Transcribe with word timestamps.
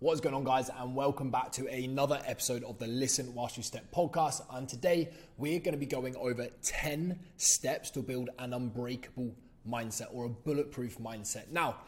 What 0.00 0.14
is 0.14 0.22
going 0.22 0.34
on, 0.34 0.44
guys, 0.44 0.70
and 0.78 0.94
welcome 0.94 1.30
back 1.30 1.52
to 1.52 1.66
another 1.66 2.22
episode 2.24 2.64
of 2.64 2.78
the 2.78 2.86
Listen 2.86 3.34
Whilst 3.34 3.58
You 3.58 3.62
Step 3.62 3.84
podcast. 3.94 4.40
And 4.50 4.66
today 4.66 5.10
we're 5.36 5.58
going 5.58 5.74
to 5.74 5.78
be 5.78 5.84
going 5.84 6.16
over 6.16 6.48
10 6.62 7.18
steps 7.36 7.90
to 7.90 8.00
build 8.00 8.30
an 8.38 8.54
unbreakable 8.54 9.34
mindset 9.68 10.06
or 10.10 10.24
a 10.24 10.28
bulletproof 10.30 10.96
mindset. 10.96 11.50
Now, 11.50 11.80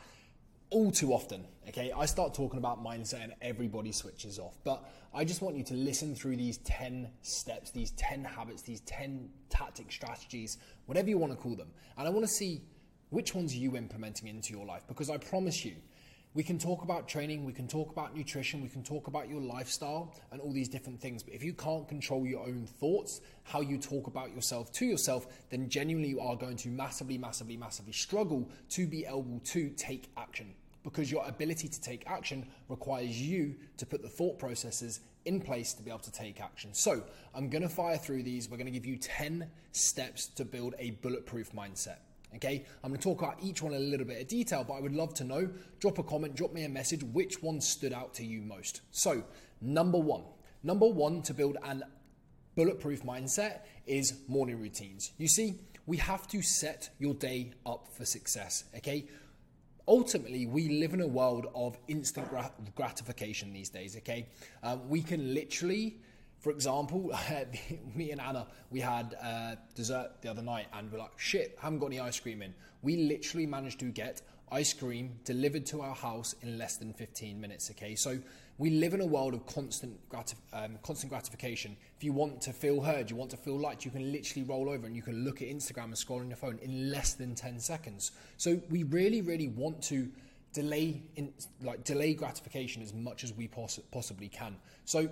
all 0.68 0.90
too 0.90 1.14
often, 1.14 1.46
okay, 1.70 1.90
I 1.90 2.04
start 2.04 2.34
talking 2.34 2.58
about 2.58 2.84
mindset 2.84 3.24
and 3.24 3.32
everybody 3.40 3.92
switches 3.92 4.38
off. 4.38 4.58
But 4.62 4.86
I 5.14 5.24
just 5.24 5.40
want 5.40 5.56
you 5.56 5.64
to 5.64 5.74
listen 5.74 6.14
through 6.14 6.36
these 6.36 6.58
10 6.58 7.08
steps, 7.22 7.70
these 7.70 7.92
10 7.92 8.24
habits, 8.24 8.60
these 8.60 8.80
10 8.80 9.30
tactic 9.48 9.90
strategies, 9.90 10.58
whatever 10.84 11.08
you 11.08 11.16
want 11.16 11.32
to 11.32 11.38
call 11.38 11.56
them. 11.56 11.70
And 11.96 12.06
I 12.06 12.10
want 12.10 12.26
to 12.26 12.30
see 12.30 12.60
which 13.08 13.34
ones 13.34 13.54
are 13.54 13.58
you 13.58 13.74
implementing 13.74 14.28
into 14.28 14.52
your 14.52 14.66
life 14.66 14.82
because 14.86 15.08
I 15.08 15.16
promise 15.16 15.64
you, 15.64 15.76
we 16.34 16.42
can 16.42 16.58
talk 16.58 16.82
about 16.82 17.08
training, 17.08 17.44
we 17.44 17.52
can 17.52 17.68
talk 17.68 17.90
about 17.90 18.16
nutrition, 18.16 18.62
we 18.62 18.68
can 18.68 18.82
talk 18.82 19.06
about 19.06 19.28
your 19.28 19.40
lifestyle 19.40 20.14
and 20.30 20.40
all 20.40 20.52
these 20.52 20.68
different 20.68 21.00
things. 21.00 21.22
But 21.22 21.34
if 21.34 21.44
you 21.44 21.52
can't 21.52 21.86
control 21.86 22.26
your 22.26 22.40
own 22.40 22.66
thoughts, 22.66 23.20
how 23.42 23.60
you 23.60 23.76
talk 23.76 24.06
about 24.06 24.34
yourself 24.34 24.72
to 24.72 24.86
yourself, 24.86 25.26
then 25.50 25.68
genuinely 25.68 26.08
you 26.08 26.20
are 26.20 26.36
going 26.36 26.56
to 26.58 26.68
massively, 26.68 27.18
massively, 27.18 27.56
massively 27.56 27.92
struggle 27.92 28.48
to 28.70 28.86
be 28.86 29.04
able 29.04 29.40
to 29.44 29.68
take 29.70 30.10
action. 30.16 30.54
Because 30.84 31.12
your 31.12 31.24
ability 31.28 31.68
to 31.68 31.80
take 31.80 32.04
action 32.06 32.46
requires 32.68 33.20
you 33.20 33.54
to 33.76 33.86
put 33.86 34.02
the 34.02 34.08
thought 34.08 34.38
processes 34.38 35.00
in 35.26 35.40
place 35.40 35.72
to 35.74 35.82
be 35.82 35.90
able 35.90 36.00
to 36.00 36.10
take 36.10 36.40
action. 36.40 36.70
So 36.72 37.04
I'm 37.34 37.48
to 37.62 37.68
fire 37.68 37.98
through 37.98 38.22
these. 38.24 38.48
We're 38.48 38.56
to 38.66 38.72
give 38.72 38.86
you 38.86 38.96
10 38.96 39.48
steps 39.70 40.26
to 40.28 40.44
build 40.44 40.74
a 40.78 40.92
bulletproof 41.02 41.52
mindset. 41.52 41.98
Okay, 42.34 42.64
I'm 42.82 42.90
going 42.90 43.00
to 43.00 43.02
talk 43.02 43.20
about 43.20 43.38
each 43.42 43.62
one 43.62 43.74
in 43.74 43.82
a 43.82 43.84
little 43.84 44.06
bit 44.06 44.20
of 44.20 44.28
detail, 44.28 44.64
but 44.66 44.74
I 44.74 44.80
would 44.80 44.94
love 44.94 45.14
to 45.14 45.24
know. 45.24 45.48
Drop 45.80 45.98
a 45.98 46.02
comment, 46.02 46.34
drop 46.34 46.52
me 46.52 46.64
a 46.64 46.68
message, 46.68 47.02
which 47.02 47.42
one 47.42 47.60
stood 47.60 47.92
out 47.92 48.14
to 48.14 48.24
you 48.24 48.40
most. 48.42 48.80
So, 48.90 49.22
number 49.60 49.98
one, 49.98 50.24
number 50.62 50.86
one 50.86 51.22
to 51.22 51.34
build 51.34 51.58
an 51.64 51.82
bulletproof 52.54 53.02
mindset 53.02 53.60
is 53.86 54.14
morning 54.28 54.60
routines. 54.60 55.12
You 55.18 55.28
see, 55.28 55.54
we 55.86 55.96
have 55.98 56.26
to 56.28 56.42
set 56.42 56.90
your 56.98 57.14
day 57.14 57.52
up 57.66 57.88
for 57.96 58.04
success. 58.04 58.64
Okay, 58.76 59.06
ultimately 59.88 60.46
we 60.46 60.68
live 60.68 60.94
in 60.94 61.00
a 61.00 61.06
world 61.06 61.46
of 61.54 61.76
instant 61.88 62.26
gratification 62.76 63.52
these 63.52 63.68
days 63.68 63.96
okay 63.96 64.26
um, 64.62 64.88
we 64.88 65.02
can 65.02 65.34
literally 65.34 65.96
for 66.42 66.50
example, 66.50 67.12
me 67.94 68.10
and 68.10 68.20
Anna, 68.20 68.48
we 68.70 68.80
had 68.80 69.14
uh, 69.22 69.54
dessert 69.76 70.10
the 70.22 70.28
other 70.28 70.42
night 70.42 70.66
and 70.72 70.90
we're 70.90 70.98
like, 70.98 71.16
shit, 71.16 71.56
haven't 71.60 71.78
got 71.78 71.86
any 71.86 72.00
ice 72.00 72.18
cream 72.18 72.42
in. 72.42 72.52
We 72.82 72.96
literally 72.96 73.46
managed 73.46 73.78
to 73.78 73.86
get 73.86 74.22
ice 74.50 74.72
cream 74.72 75.14
delivered 75.24 75.64
to 75.66 75.80
our 75.82 75.94
house 75.94 76.34
in 76.42 76.58
less 76.58 76.76
than 76.76 76.92
15 76.94 77.40
minutes, 77.40 77.70
okay? 77.70 77.94
So 77.94 78.18
we 78.58 78.70
live 78.70 78.92
in 78.92 79.00
a 79.00 79.06
world 79.06 79.34
of 79.34 79.46
constant, 79.46 79.96
gratif- 80.10 80.34
um, 80.52 80.78
constant 80.82 81.10
gratification. 81.10 81.76
If 81.96 82.02
you 82.02 82.12
want 82.12 82.40
to 82.42 82.52
feel 82.52 82.80
heard, 82.80 83.08
you 83.08 83.14
want 83.14 83.30
to 83.30 83.36
feel 83.36 83.56
liked, 83.56 83.84
you 83.84 83.92
can 83.92 84.10
literally 84.10 84.44
roll 84.44 84.68
over 84.68 84.84
and 84.84 84.96
you 84.96 85.02
can 85.02 85.24
look 85.24 85.42
at 85.42 85.48
Instagram 85.48 85.84
and 85.84 85.98
scroll 85.98 86.20
on 86.20 86.28
your 86.28 86.36
phone 86.36 86.58
in 86.60 86.90
less 86.90 87.14
than 87.14 87.36
10 87.36 87.60
seconds. 87.60 88.10
So 88.36 88.60
we 88.68 88.82
really, 88.82 89.22
really 89.22 89.48
want 89.48 89.80
to 89.84 90.10
delay 90.52 91.02
in, 91.14 91.32
like 91.62 91.84
delay 91.84 92.14
gratification 92.14 92.82
as 92.82 92.92
much 92.92 93.22
as 93.22 93.32
we 93.32 93.46
poss- 93.46 93.80
possibly 93.92 94.28
can. 94.28 94.56
So 94.84 95.08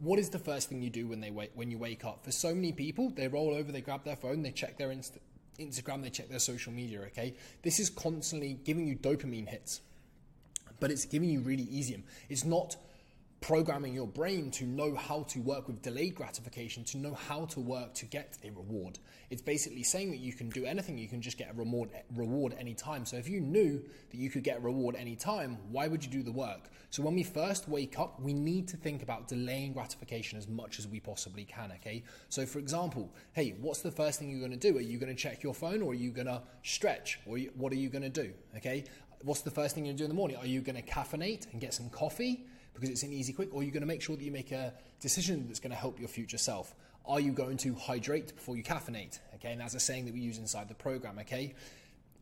what 0.00 0.18
is 0.18 0.30
the 0.30 0.38
first 0.38 0.68
thing 0.68 0.80
you 0.82 0.90
do 0.90 1.06
when 1.06 1.20
they 1.20 1.30
wake 1.30 1.50
when 1.54 1.70
you 1.70 1.78
wake 1.78 2.04
up? 2.04 2.24
For 2.24 2.32
so 2.32 2.54
many 2.54 2.72
people, 2.72 3.10
they 3.10 3.28
roll 3.28 3.54
over, 3.54 3.72
they 3.72 3.80
grab 3.80 4.04
their 4.04 4.16
phone, 4.16 4.42
they 4.42 4.52
check 4.52 4.76
their 4.76 4.88
Insta- 4.88 5.18
Instagram, 5.58 6.02
they 6.02 6.10
check 6.10 6.28
their 6.28 6.38
social 6.38 6.72
media. 6.72 7.00
Okay, 7.02 7.34
this 7.62 7.80
is 7.80 7.90
constantly 7.90 8.58
giving 8.64 8.86
you 8.86 8.96
dopamine 8.96 9.48
hits, 9.48 9.80
but 10.80 10.90
it's 10.90 11.04
giving 11.04 11.28
you 11.28 11.40
really 11.40 11.64
easy. 11.64 12.02
It's 12.28 12.44
not 12.44 12.76
programming 13.40 13.94
your 13.94 14.06
brain 14.06 14.50
to 14.50 14.64
know 14.64 14.94
how 14.94 15.22
to 15.22 15.40
work 15.40 15.68
with 15.68 15.82
delayed 15.82 16.14
gratification, 16.14 16.84
to 16.84 16.98
know 16.98 17.14
how 17.14 17.44
to 17.46 17.60
work 17.60 17.94
to 17.94 18.06
get 18.06 18.36
a 18.44 18.50
reward. 18.50 18.98
It's 19.30 19.42
basically 19.42 19.82
saying 19.82 20.10
that 20.10 20.18
you 20.18 20.32
can 20.32 20.48
do 20.48 20.64
anything, 20.64 20.96
you 20.96 21.08
can 21.08 21.20
just 21.20 21.36
get 21.36 21.50
a 21.50 21.54
reward 21.54 21.90
reward 22.14 22.54
anytime. 22.58 23.04
So 23.04 23.16
if 23.16 23.28
you 23.28 23.40
knew 23.40 23.82
that 24.10 24.16
you 24.16 24.30
could 24.30 24.42
get 24.42 24.58
a 24.58 24.60
reward 24.60 24.96
anytime, 24.96 25.58
why 25.70 25.86
would 25.86 26.02
you 26.04 26.10
do 26.10 26.22
the 26.22 26.32
work? 26.32 26.70
So 26.90 27.02
when 27.02 27.14
we 27.14 27.22
first 27.22 27.68
wake 27.68 27.98
up, 27.98 28.20
we 28.20 28.32
need 28.32 28.68
to 28.68 28.76
think 28.78 29.02
about 29.02 29.28
delaying 29.28 29.74
gratification 29.74 30.38
as 30.38 30.48
much 30.48 30.78
as 30.78 30.88
we 30.88 31.00
possibly 31.00 31.44
can, 31.44 31.72
okay? 31.72 32.02
So 32.30 32.46
for 32.46 32.58
example, 32.58 33.12
hey, 33.34 33.54
what's 33.60 33.82
the 33.82 33.90
first 33.90 34.18
thing 34.18 34.30
you're 34.30 34.40
going 34.40 34.58
to 34.58 34.72
do? 34.72 34.78
Are 34.78 34.82
you 34.82 34.98
going 34.98 35.14
to 35.14 35.20
check 35.20 35.42
your 35.42 35.54
phone 35.54 35.82
or 35.82 35.92
are 35.92 35.94
you 35.94 36.10
going 36.10 36.26
to 36.26 36.42
stretch? 36.62 37.20
Or 37.26 37.38
what 37.56 37.72
are 37.72 37.76
you 37.76 37.90
going 37.90 38.02
to 38.02 38.08
do? 38.08 38.32
Okay? 38.56 38.84
What's 39.22 39.42
the 39.42 39.50
first 39.50 39.74
thing 39.74 39.84
you're 39.84 39.90
going 39.90 39.98
to 39.98 40.02
do 40.02 40.04
in 40.04 40.10
the 40.10 40.16
morning? 40.16 40.38
Are 40.38 40.46
you 40.46 40.62
going 40.62 40.76
to 40.76 40.82
caffeinate 40.82 41.52
and 41.52 41.60
get 41.60 41.74
some 41.74 41.90
coffee? 41.90 42.46
because 42.78 42.90
it's 42.90 43.02
an 43.02 43.12
easy 43.12 43.32
quick, 43.32 43.52
or 43.52 43.60
are 43.60 43.62
you're 43.62 43.72
going 43.72 43.82
to 43.82 43.86
make 43.86 44.02
sure 44.02 44.16
that 44.16 44.24
you 44.24 44.30
make 44.30 44.52
a 44.52 44.72
decision 45.00 45.46
that's 45.46 45.60
going 45.60 45.70
to 45.70 45.76
help 45.76 45.98
your 45.98 46.08
future 46.08 46.38
self. 46.38 46.74
Are 47.08 47.20
you 47.20 47.32
going 47.32 47.56
to 47.58 47.74
hydrate 47.74 48.34
before 48.36 48.56
you 48.56 48.62
caffeinate? 48.62 49.18
Okay, 49.36 49.52
and 49.52 49.60
that's 49.60 49.74
a 49.74 49.80
saying 49.80 50.04
that 50.04 50.14
we 50.14 50.20
use 50.20 50.36
inside 50.36 50.68
the 50.68 50.74
program. 50.74 51.18
Okay, 51.20 51.54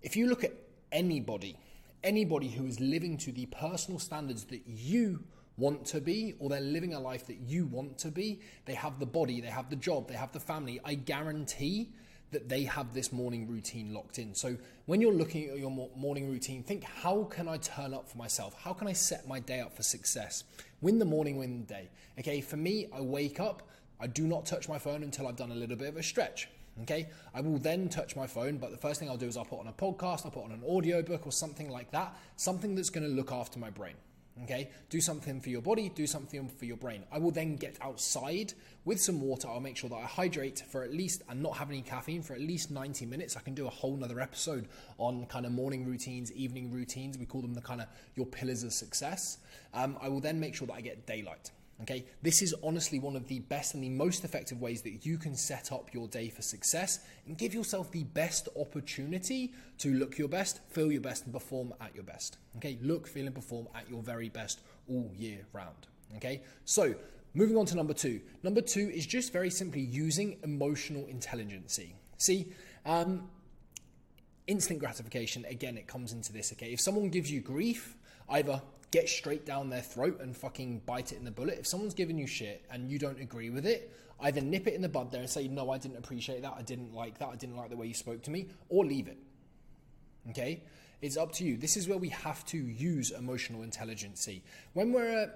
if 0.01 0.15
you 0.17 0.29
look 0.29 0.45
at 0.45 0.53
anybody, 0.93 1.59
anybody 2.05 2.49
who 2.49 2.65
is 2.67 2.79
living 2.79 3.19
to 3.19 3.33
the 3.33 3.47
personal 3.47 3.99
standards 3.99 4.45
that 4.45 4.63
you 4.67 5.25
want 5.57 5.85
to 5.87 6.01
be, 6.01 6.35
or 6.39 6.49
they're 6.49 6.61
living 6.61 6.95
a 6.95 7.01
life 7.01 7.27
that 7.27 7.39
you 7.39 7.67
want 7.67 7.99
to 7.99 8.13
be, 8.13 8.41
they 8.65 8.75
have 8.75 9.01
the 9.01 9.07
body, 9.07 9.41
they 9.41 9.49
have 9.49 9.71
the 9.71 9.77
job, 9.77 10.07
they 10.07 10.15
have 10.15 10.31
the 10.33 10.41
family. 10.41 10.81
I 10.85 10.95
guarantee 10.95 11.91
that 12.31 12.49
they 12.49 12.65
have 12.65 12.93
this 12.93 13.13
morning 13.13 13.49
routine 13.49 13.95
locked 13.95 14.19
in. 14.19 14.35
So 14.35 14.57
when 14.85 15.01
you're 15.01 15.13
looking 15.13 15.49
at 15.49 15.59
your 15.59 15.71
morning 15.97 16.29
routine, 16.31 16.63
think 16.63 16.85
how 16.85 17.25
can 17.25 17.49
I 17.49 17.57
turn 17.57 17.95
up 17.95 18.09
for 18.09 18.19
myself? 18.19 18.55
How 18.61 18.73
can 18.73 18.89
I 18.89 18.93
set 18.93 19.27
my 19.27 19.41
day 19.41 19.61
up 19.61 19.75
for 19.75 19.83
success? 19.83 20.45
Win 20.81 20.99
the 20.99 21.05
morning, 21.05 21.39
win 21.39 21.61
the 21.61 21.67
day. 21.67 21.89
Okay, 22.19 22.41
for 22.41 22.57
me, 22.57 22.89
I 22.95 23.01
wake 23.01 23.41
up, 23.41 23.69
I 24.01 24.07
do 24.07 24.27
not 24.27 24.47
touch 24.47 24.69
my 24.69 24.79
phone 24.79 25.03
until 25.03 25.27
I've 25.27 25.37
done 25.37 25.53
a 25.53 25.55
little 25.55 25.77
bit 25.77 25.89
of 25.89 25.97
a 25.97 26.03
stretch. 26.03 26.49
Okay, 26.83 27.09
I 27.35 27.41
will 27.41 27.59
then 27.59 27.89
touch 27.89 28.17
my 28.17 28.27
phone, 28.27 28.59
but 28.59 28.71
the 28.71 28.77
first 28.77 29.01
thing 29.01 29.09
I'll 29.09 29.17
do 29.17 29.27
is 29.27 29.39
I'll 29.39 29.47
put 29.47 29.61
on 29.61 29.67
a 29.67 29.73
podcast, 29.73 30.27
I'll 30.27 30.31
put 30.31 30.45
on 30.45 30.53
an 30.53 30.63
audiobook 30.63 31.27
or 31.27 31.33
something 31.33 31.71
like 31.71 31.91
that, 31.93 32.15
something 32.37 32.75
that's 32.75 32.91
going 32.91 33.07
to 33.07 33.13
look 33.13 33.33
after 33.33 33.59
my 33.59 33.71
brain. 33.71 33.95
Okay, 34.43 34.69
do 34.91 35.01
something 35.01 35.41
for 35.41 35.49
your 35.49 35.63
body, 35.63 35.89
do 35.89 36.07
something 36.07 36.47
for 36.47 36.67
your 36.67 36.77
brain. 36.77 37.05
I 37.11 37.19
will 37.19 37.31
then 37.31 37.57
get 37.57 37.79
outside 37.81 38.53
with 38.85 39.01
some 39.01 39.23
water. 39.23 39.49
I'll 39.49 39.61
make 39.61 39.79
sure 39.79 39.89
that 39.89 39.97
I 39.97 40.03
hydrate 40.03 40.63
for 40.71 40.83
at 40.83 40.93
least 40.93 41.23
and 41.31 41.43
not 41.43 41.57
have 41.57 41.71
any 41.71 41.81
caffeine 41.81 42.21
for 42.21 42.35
at 42.35 42.41
least 42.43 42.71
90 42.71 43.07
minutes. 43.07 43.39
I 43.39 43.41
can 43.41 43.55
do 43.55 43.67
a 43.67 43.71
whole 43.71 43.97
nother 43.97 44.21
episode 44.21 44.69
on 44.99 45.25
kind 45.27 45.47
of 45.47 45.53
morning 45.53 45.87
routines, 45.87 46.31
evening 46.33 46.71
routines. 46.71 47.17
We 47.17 47.25
call 47.25 47.41
them 47.41 47.55
the 47.55 47.63
kind 47.63 47.81
of 47.81 47.87
your 48.15 48.27
pillars 48.27 48.63
of 48.63 48.75
success. 48.75 49.39
Um, 49.73 49.97
I 50.03 50.11
will 50.11 50.21
then 50.21 50.39
make 50.39 50.55
sure 50.55 50.67
that 50.67 50.75
I 50.75 50.83
get 50.83 51.07
daylight. 51.07 51.51
Okay, 51.83 52.07
this 52.23 52.41
is 52.41 52.55
honestly 52.63 52.99
one 52.99 53.17
of 53.17 53.29
the 53.29 53.41
best 53.41 53.75
and 53.75 53.85
the 53.85 53.91
most 53.91 54.25
effective 54.25 54.63
ways 54.63 54.81
that 54.83 55.05
you 55.05 55.19
can 55.19 55.37
set 55.37 55.71
up 55.73 55.93
your 55.93 56.09
day 56.09 56.31
for 56.31 56.41
success 56.41 57.01
and 57.27 57.37
give 57.37 57.53
yourself 57.53 57.93
the 57.93 58.05
best 58.05 58.49
opportunity 58.59 59.53
to 59.79 59.93
look 59.93 60.17
your 60.17 60.29
best, 60.29 60.61
feel 60.71 60.91
your 60.91 61.03
best, 61.03 61.25
and 61.25 61.35
perform 61.35 61.75
at 61.83 61.95
your 61.95 62.05
best. 62.05 62.39
Okay, 62.57 62.79
look, 62.81 63.07
feel, 63.07 63.27
and 63.27 63.35
perform 63.35 63.69
at 63.75 63.91
your 63.91 64.03
very 64.03 64.31
best 64.31 64.61
all 64.89 65.11
year 65.15 65.47
round. 65.53 65.87
Okay, 66.17 66.41
so 66.65 66.95
moving 67.35 67.59
on 67.59 67.67
to 67.67 67.77
number 67.77 67.93
two. 67.93 68.23
Number 68.43 68.63
two 68.63 68.91
is 68.95 69.07
just 69.07 69.31
very 69.31 69.51
simply 69.51 69.83
using 69.83 70.39
emotional 70.45 71.05
intelligence. 71.07 71.79
See, 72.17 72.47
um, 72.87 73.29
instant 74.47 74.79
gratification, 74.79 75.45
again, 75.45 75.77
it 75.77 75.87
comes 75.87 76.13
into 76.13 76.33
this. 76.33 76.53
Okay, 76.53 76.73
if 76.73 76.81
someone 76.81 77.11
gives 77.11 77.31
you 77.31 77.41
grief, 77.43 77.97
either 78.31 78.63
get 78.91 79.09
straight 79.09 79.45
down 79.45 79.69
their 79.69 79.83
throat 79.83 80.21
and 80.21 80.37
fucking 80.37 80.83
bite 80.87 81.13
it 81.13 81.19
in 81.19 81.25
the 81.25 81.31
bullet. 81.31 81.59
If 81.59 81.67
someone's 81.67 81.95
giving 81.95 82.19
you 82.19 82.27
shit 82.27 82.65
and 82.71 82.91
you 82.91 82.99
don't 82.99 83.21
agree 83.21 83.51
with 83.51 83.67
it, 83.67 83.93
either 84.21 84.41
nip 84.41 84.67
it 84.67 84.75
in 84.75 84.83
the 84.83 84.89
bud 84.89 85.11
there 85.11 85.21
and 85.21 85.29
say, 85.31 85.49
no, 85.49 85.71
I 85.71 85.79
didn't 85.79 85.99
appreciate 85.99 86.43
that, 86.43 86.55
I 86.57 86.63
didn't 86.63 86.95
like 86.95 87.19
that, 87.19 87.29
I 87.29 87.37
didn't 87.37 87.57
like 87.57 87.71
the 87.71 87.77
way 87.77 87.87
you 87.87 87.95
spoke 87.95 88.23
to 88.23 88.31
me, 88.31 88.49
or 88.69 88.85
leave 88.85 89.09
it. 89.09 89.19
Okay? 90.31 90.63
It's 91.03 91.17
up 91.17 91.33
to 91.33 91.45
you. 91.45 91.57
This 91.57 91.77
is 91.77 91.89
where 91.89 91.99
we 91.99 92.09
have 92.09 92.45
to 92.47 92.57
use 92.57 93.11
emotional 93.11 93.63
intelligence. 93.63 94.29
When 94.73 94.93
we're 94.93 95.25
uh, 95.25 95.27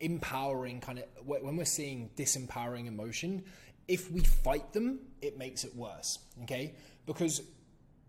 empowering, 0.00 0.80
kind 0.80 1.00
of, 1.00 1.04
when 1.26 1.56
we're 1.56 1.64
seeing 1.64 2.10
disempowering 2.16 2.86
emotion, 2.86 3.44
if 3.86 4.10
we 4.10 4.20
fight 4.20 4.72
them, 4.72 5.00
it 5.20 5.36
makes 5.36 5.64
it 5.64 5.76
worse. 5.76 6.18
Okay? 6.44 6.74
Because 7.04 7.42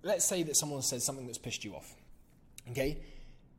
let's 0.03 0.23
say 0.23 0.43
that 0.43 0.55
someone 0.55 0.81
says 0.81 1.03
something 1.03 1.25
that's 1.25 1.37
pissed 1.37 1.65
you 1.65 1.75
off. 1.75 1.93
Okay? 2.71 2.99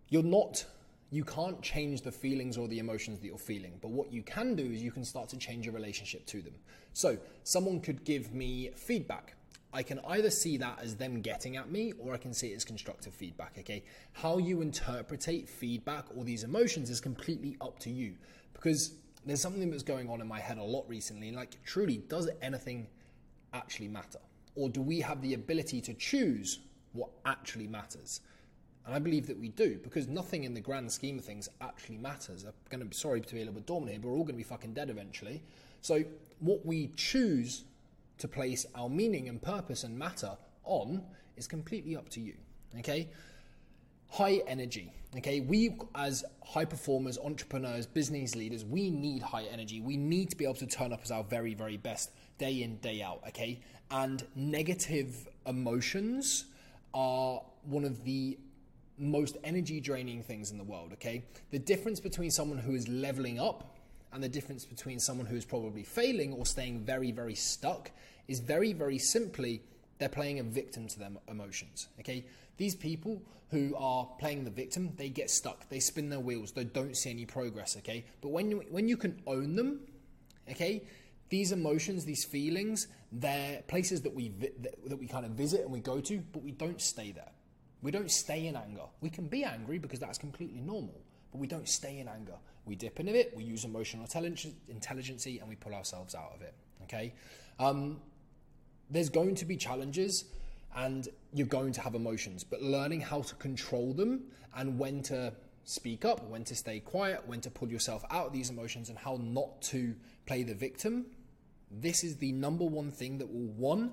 You're 0.08 0.22
not 0.22 0.64
you 1.10 1.24
can't 1.24 1.62
change 1.62 2.02
the 2.02 2.12
feelings 2.12 2.56
or 2.58 2.66
the 2.68 2.78
emotions 2.78 3.20
that 3.20 3.26
you're 3.26 3.38
feeling, 3.38 3.78
but 3.80 3.90
what 3.90 4.12
you 4.12 4.22
can 4.22 4.54
do 4.54 4.64
is 4.64 4.82
you 4.82 4.90
can 4.90 5.04
start 5.04 5.28
to 5.28 5.36
change 5.36 5.64
your 5.64 5.74
relationship 5.74 6.26
to 6.26 6.42
them. 6.42 6.54
So, 6.92 7.16
someone 7.44 7.80
could 7.80 8.04
give 8.04 8.34
me 8.34 8.70
feedback. 8.74 9.36
I 9.72 9.82
can 9.82 10.00
either 10.08 10.30
see 10.30 10.56
that 10.56 10.78
as 10.82 10.96
them 10.96 11.20
getting 11.20 11.56
at 11.56 11.70
me 11.70 11.92
or 11.98 12.14
I 12.14 12.16
can 12.16 12.32
see 12.32 12.52
it 12.52 12.56
as 12.56 12.64
constructive 12.64 13.12
feedback, 13.12 13.56
okay? 13.58 13.84
How 14.12 14.38
you 14.38 14.62
interpretate 14.62 15.48
feedback 15.48 16.06
or 16.16 16.24
these 16.24 16.44
emotions 16.44 16.88
is 16.88 17.00
completely 17.00 17.56
up 17.60 17.78
to 17.80 17.90
you 17.90 18.14
because 18.54 18.94
there's 19.26 19.42
something 19.42 19.70
that's 19.70 19.82
going 19.82 20.08
on 20.08 20.20
in 20.20 20.26
my 20.26 20.40
head 20.40 20.56
a 20.56 20.62
lot 20.62 20.88
recently. 20.88 21.30
Like, 21.30 21.62
truly, 21.64 21.98
does 22.08 22.30
anything 22.40 22.86
actually 23.52 23.88
matter? 23.88 24.20
Or 24.54 24.70
do 24.70 24.80
we 24.80 25.00
have 25.00 25.20
the 25.20 25.34
ability 25.34 25.80
to 25.82 25.94
choose 25.94 26.60
what 26.92 27.10
actually 27.26 27.66
matters? 27.66 28.20
And 28.86 28.94
I 28.94 29.00
believe 29.00 29.26
that 29.26 29.38
we 29.38 29.48
do 29.48 29.78
because 29.82 30.06
nothing 30.06 30.44
in 30.44 30.54
the 30.54 30.60
grand 30.60 30.90
scheme 30.90 31.18
of 31.18 31.24
things 31.24 31.48
actually 31.60 31.98
matters. 31.98 32.44
I'm 32.44 32.52
going 32.70 32.80
to 32.80 32.86
be 32.86 32.94
sorry 32.94 33.20
to 33.20 33.34
be 33.34 33.40
a 33.40 33.40
little 33.40 33.54
bit 33.54 33.66
dormant 33.66 33.90
here, 33.90 34.00
but 34.00 34.08
we're 34.08 34.14
all 34.14 34.22
going 34.22 34.34
to 34.34 34.38
be 34.38 34.44
fucking 34.44 34.74
dead 34.74 34.90
eventually. 34.90 35.42
So, 35.82 36.04
what 36.38 36.64
we 36.64 36.92
choose 36.96 37.64
to 38.18 38.28
place 38.28 38.64
our 38.74 38.88
meaning 38.88 39.28
and 39.28 39.42
purpose 39.42 39.82
and 39.84 39.98
matter 39.98 40.36
on 40.64 41.02
is 41.36 41.46
completely 41.46 41.96
up 41.96 42.08
to 42.10 42.20
you. 42.20 42.34
Okay? 42.78 43.08
High 44.08 44.42
energy. 44.46 44.92
Okay? 45.16 45.40
We, 45.40 45.76
as 45.94 46.24
high 46.44 46.64
performers, 46.64 47.18
entrepreneurs, 47.18 47.86
business 47.86 48.36
leaders, 48.36 48.64
we 48.64 48.90
need 48.90 49.22
high 49.22 49.44
energy. 49.44 49.80
We 49.80 49.96
need 49.96 50.30
to 50.30 50.36
be 50.36 50.44
able 50.44 50.54
to 50.54 50.66
turn 50.66 50.92
up 50.92 51.00
as 51.02 51.10
our 51.10 51.24
very, 51.24 51.54
very 51.54 51.76
best 51.76 52.12
day 52.38 52.62
in, 52.62 52.76
day 52.76 53.02
out. 53.02 53.22
Okay? 53.28 53.60
And 53.90 54.24
negative 54.34 55.28
emotions 55.46 56.46
are 56.94 57.42
one 57.64 57.84
of 57.84 58.04
the 58.04 58.38
most 58.98 59.36
energy 59.44 59.80
draining 59.80 60.22
things 60.22 60.50
in 60.50 60.58
the 60.58 60.64
world, 60.64 60.92
okay? 60.94 61.24
The 61.50 61.58
difference 61.58 62.00
between 62.00 62.30
someone 62.30 62.58
who 62.58 62.74
is 62.74 62.88
leveling 62.88 63.38
up 63.38 63.76
and 64.12 64.22
the 64.22 64.28
difference 64.28 64.64
between 64.64 64.98
someone 64.98 65.26
who 65.26 65.36
is 65.36 65.44
probably 65.44 65.82
failing 65.82 66.32
or 66.32 66.46
staying 66.46 66.80
very, 66.80 67.12
very 67.12 67.34
stuck 67.34 67.90
is 68.28 68.40
very, 68.40 68.72
very 68.72 68.98
simply 68.98 69.62
they're 69.98 70.08
playing 70.08 70.38
a 70.38 70.42
victim 70.42 70.88
to 70.88 70.98
their 70.98 71.10
emotions, 71.28 71.88
okay? 72.00 72.24
These 72.56 72.74
people 72.74 73.22
who 73.50 73.74
are 73.76 74.08
playing 74.18 74.44
the 74.44 74.50
victim, 74.50 74.92
they 74.96 75.08
get 75.08 75.30
stuck, 75.30 75.68
they 75.68 75.80
spin 75.80 76.10
their 76.10 76.20
wheels, 76.20 76.52
they 76.52 76.64
don't 76.64 76.96
see 76.96 77.10
any 77.10 77.26
progress, 77.26 77.76
okay? 77.78 78.04
But 78.20 78.28
when 78.28 78.50
you, 78.50 78.64
when 78.70 78.88
you 78.88 78.96
can 78.96 79.20
own 79.26 79.56
them, 79.56 79.80
okay, 80.50 80.82
these 81.28 81.52
emotions, 81.52 82.04
these 82.04 82.24
feelings, 82.24 82.88
they're 83.12 83.62
places 83.62 84.02
that 84.02 84.14
we 84.14 84.28
that 84.86 84.98
we 84.98 85.06
kind 85.06 85.24
of 85.24 85.32
visit 85.32 85.62
and 85.62 85.70
we 85.70 85.80
go 85.80 86.00
to, 86.00 86.18
but 86.32 86.42
we 86.42 86.52
don't 86.52 86.80
stay 86.80 87.12
there. 87.12 87.30
We 87.86 87.92
don't 87.92 88.10
stay 88.10 88.48
in 88.48 88.56
anger. 88.56 88.82
We 89.00 89.10
can 89.10 89.28
be 89.28 89.44
angry 89.44 89.78
because 89.78 90.00
that's 90.00 90.18
completely 90.18 90.60
normal, 90.60 91.00
but 91.30 91.38
we 91.38 91.46
don't 91.46 91.68
stay 91.68 92.00
in 92.00 92.08
anger. 92.08 92.34
We 92.64 92.74
dip 92.74 92.98
into 92.98 93.16
it, 93.16 93.32
we 93.36 93.44
use 93.44 93.64
emotional 93.64 94.02
intelligence, 94.02 95.26
and 95.26 95.48
we 95.48 95.54
pull 95.54 95.72
ourselves 95.72 96.16
out 96.16 96.32
of 96.34 96.42
it. 96.42 96.52
Okay? 96.82 97.14
Um, 97.60 98.00
there's 98.90 99.08
going 99.08 99.36
to 99.36 99.44
be 99.44 99.56
challenges 99.56 100.24
and 100.74 101.06
you're 101.32 101.46
going 101.46 101.70
to 101.74 101.80
have 101.80 101.94
emotions, 101.94 102.42
but 102.42 102.60
learning 102.60 103.02
how 103.02 103.22
to 103.22 103.36
control 103.36 103.92
them 103.92 104.24
and 104.56 104.80
when 104.80 105.00
to 105.04 105.32
speak 105.62 106.04
up, 106.04 106.28
when 106.28 106.42
to 106.42 106.56
stay 106.56 106.80
quiet, 106.80 107.22
when 107.24 107.40
to 107.42 107.52
pull 107.52 107.68
yourself 107.68 108.04
out 108.10 108.26
of 108.26 108.32
these 108.32 108.50
emotions, 108.50 108.88
and 108.88 108.98
how 108.98 109.16
not 109.22 109.62
to 109.62 109.94
play 110.26 110.42
the 110.42 110.56
victim. 110.56 111.06
This 111.70 112.02
is 112.02 112.16
the 112.16 112.32
number 112.32 112.64
one 112.64 112.90
thing 112.90 113.18
that 113.18 113.32
will, 113.32 113.52
one, 113.54 113.92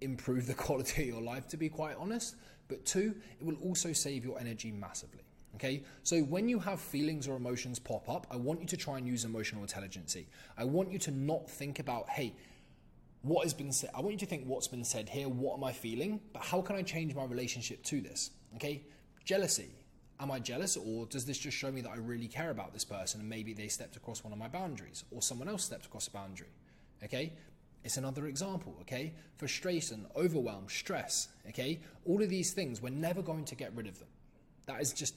improve 0.00 0.46
the 0.46 0.54
quality 0.66 1.02
of 1.02 1.08
your 1.08 1.22
life, 1.22 1.48
to 1.48 1.56
be 1.56 1.68
quite 1.68 1.96
honest, 1.98 2.36
but 2.68 2.84
two, 2.84 3.14
it 3.40 3.44
will 3.44 3.56
also 3.56 3.92
save 3.92 4.24
your 4.24 4.38
energy 4.38 4.70
massively. 4.70 5.22
Okay, 5.56 5.84
so 6.02 6.20
when 6.20 6.48
you 6.48 6.58
have 6.58 6.80
feelings 6.80 7.28
or 7.28 7.36
emotions 7.36 7.78
pop 7.78 8.08
up, 8.08 8.26
I 8.28 8.36
want 8.36 8.60
you 8.60 8.66
to 8.66 8.76
try 8.76 8.98
and 8.98 9.06
use 9.06 9.24
emotional 9.24 9.62
intelligence. 9.62 10.16
I 10.58 10.64
want 10.64 10.90
you 10.90 10.98
to 10.98 11.12
not 11.12 11.48
think 11.48 11.78
about, 11.78 12.08
hey, 12.08 12.34
what 13.22 13.44
has 13.44 13.54
been 13.54 13.70
said. 13.70 13.90
I 13.94 14.00
want 14.00 14.12
you 14.12 14.18
to 14.18 14.26
think 14.26 14.44
what's 14.46 14.66
been 14.66 14.84
said 14.84 15.08
here, 15.08 15.28
what 15.28 15.56
am 15.56 15.64
I 15.64 15.72
feeling, 15.72 16.20
but 16.32 16.42
how 16.42 16.60
can 16.60 16.74
I 16.76 16.82
change 16.82 17.14
my 17.14 17.24
relationship 17.24 17.82
to 17.84 18.00
this? 18.00 18.32
Okay, 18.56 18.82
jealousy. 19.24 19.70
Am 20.20 20.30
I 20.30 20.40
jealous, 20.40 20.76
or 20.76 21.06
does 21.06 21.24
this 21.24 21.38
just 21.38 21.56
show 21.56 21.72
me 21.72 21.80
that 21.80 21.90
I 21.90 21.96
really 21.96 22.28
care 22.28 22.50
about 22.50 22.72
this 22.72 22.84
person 22.84 23.20
and 23.20 23.28
maybe 23.28 23.52
they 23.52 23.68
stepped 23.68 23.96
across 23.96 24.22
one 24.22 24.32
of 24.32 24.38
my 24.38 24.48
boundaries, 24.48 25.04
or 25.10 25.22
someone 25.22 25.48
else 25.48 25.64
stepped 25.64 25.86
across 25.86 26.06
a 26.06 26.10
boundary? 26.10 26.50
Okay, 27.02 27.32
it's 27.84 27.98
another 27.98 28.26
example, 28.26 28.76
okay? 28.80 29.12
Frustration, 29.36 30.06
overwhelm, 30.16 30.64
stress, 30.68 31.28
okay? 31.48 31.80
All 32.06 32.22
of 32.22 32.30
these 32.30 32.52
things, 32.52 32.80
we're 32.80 32.90
never 32.90 33.22
going 33.22 33.44
to 33.44 33.54
get 33.54 33.74
rid 33.74 33.86
of 33.86 33.98
them. 33.98 34.08
That 34.66 34.80
is 34.80 34.92
just 34.92 35.14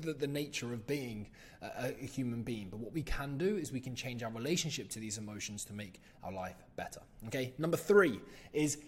the, 0.00 0.12
the 0.12 0.26
nature 0.26 0.72
of 0.72 0.86
being 0.86 1.28
a, 1.62 1.94
a, 2.02 2.06
human 2.06 2.42
being. 2.42 2.68
But 2.70 2.80
what 2.80 2.92
we 2.92 3.02
can 3.02 3.38
do 3.38 3.56
is 3.56 3.72
we 3.72 3.80
can 3.80 3.94
change 3.94 4.22
our 4.22 4.30
relationship 4.32 4.90
to 4.90 4.98
these 4.98 5.16
emotions 5.16 5.64
to 5.66 5.72
make 5.72 6.00
our 6.24 6.32
life 6.32 6.56
better, 6.76 7.00
okay? 7.28 7.54
Number 7.56 7.76
three 7.76 8.20
is 8.52 8.78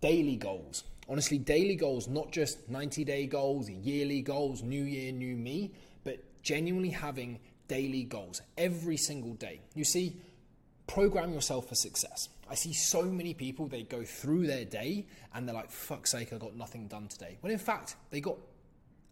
daily 0.00 0.36
goals. 0.36 0.84
Honestly, 1.08 1.38
daily 1.38 1.74
goals, 1.74 2.06
not 2.06 2.30
just 2.30 2.68
90 2.70 3.04
day 3.04 3.26
goals, 3.26 3.68
yearly 3.68 4.22
goals, 4.22 4.62
new 4.62 4.84
year, 4.84 5.10
new 5.10 5.36
me, 5.36 5.72
but 6.04 6.22
genuinely 6.42 6.90
having 6.90 7.40
daily 7.66 8.04
goals 8.04 8.42
every 8.56 8.96
single 8.96 9.34
day. 9.34 9.60
You 9.74 9.84
see, 9.84 10.16
program 10.86 11.32
yourself 11.32 11.68
for 11.68 11.74
success. 11.74 12.28
I 12.50 12.54
see 12.54 12.72
so 12.72 13.02
many 13.02 13.32
people, 13.32 13.68
they 13.68 13.84
go 13.84 14.02
through 14.02 14.48
their 14.48 14.64
day 14.64 15.06
and 15.32 15.46
they're 15.46 15.54
like, 15.54 15.70
fuck's 15.70 16.10
sake, 16.10 16.32
I 16.32 16.36
got 16.36 16.56
nothing 16.56 16.88
done 16.88 17.06
today. 17.06 17.38
When 17.40 17.52
in 17.52 17.58
fact, 17.58 17.94
they 18.10 18.20
got 18.20 18.38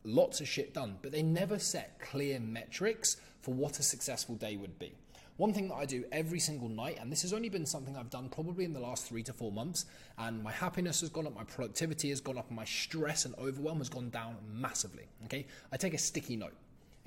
lots 0.03 0.41
of 0.41 0.49
shit 0.49 0.75
done, 0.75 0.99
but 1.03 1.13
they 1.13 1.23
never 1.23 1.59
set 1.59 2.01
clear 2.01 2.41
metrics 2.41 3.17
for 3.41 3.55
what 3.55 3.79
a 3.79 3.83
successful 3.83 4.35
day 4.35 4.57
would 4.57 4.79
be. 4.81 4.93
One 5.37 5.53
thing 5.53 5.69
that 5.69 5.77
I 5.77 5.85
do 5.85 6.05
every 6.11 6.41
single 6.41 6.69
night, 6.69 6.99
and 7.01 7.13
this 7.13 7.23
has 7.23 7.33
only 7.33 7.49
been 7.49 7.65
something 7.65 7.97
I've 7.97 8.11
done 8.11 8.29
probably 8.29 8.65
in 8.65 8.73
the 8.73 8.81
last 8.81 9.07
three 9.07 9.23
to 9.23 9.33
four 9.33 9.53
months, 9.53 9.87
and 10.19 10.43
my 10.43 10.51
happiness 10.51 11.01
has 11.03 11.11
gone 11.11 11.29
up, 11.29 11.37
my 11.37 11.45
productivity 11.45 12.09
has 12.09 12.21
gone 12.21 12.39
up, 12.39 12.51
my 12.51 12.65
stress 12.65 13.25
and 13.25 13.37
overwhelm 13.39 13.79
has 13.79 13.89
gone 13.89 14.11
down 14.11 14.37
massively. 14.53 15.07
Okay, 15.27 15.47
I 15.71 15.77
take 15.77 15.95
a 15.95 15.99
sticky 15.99 16.35
note. 16.35 16.55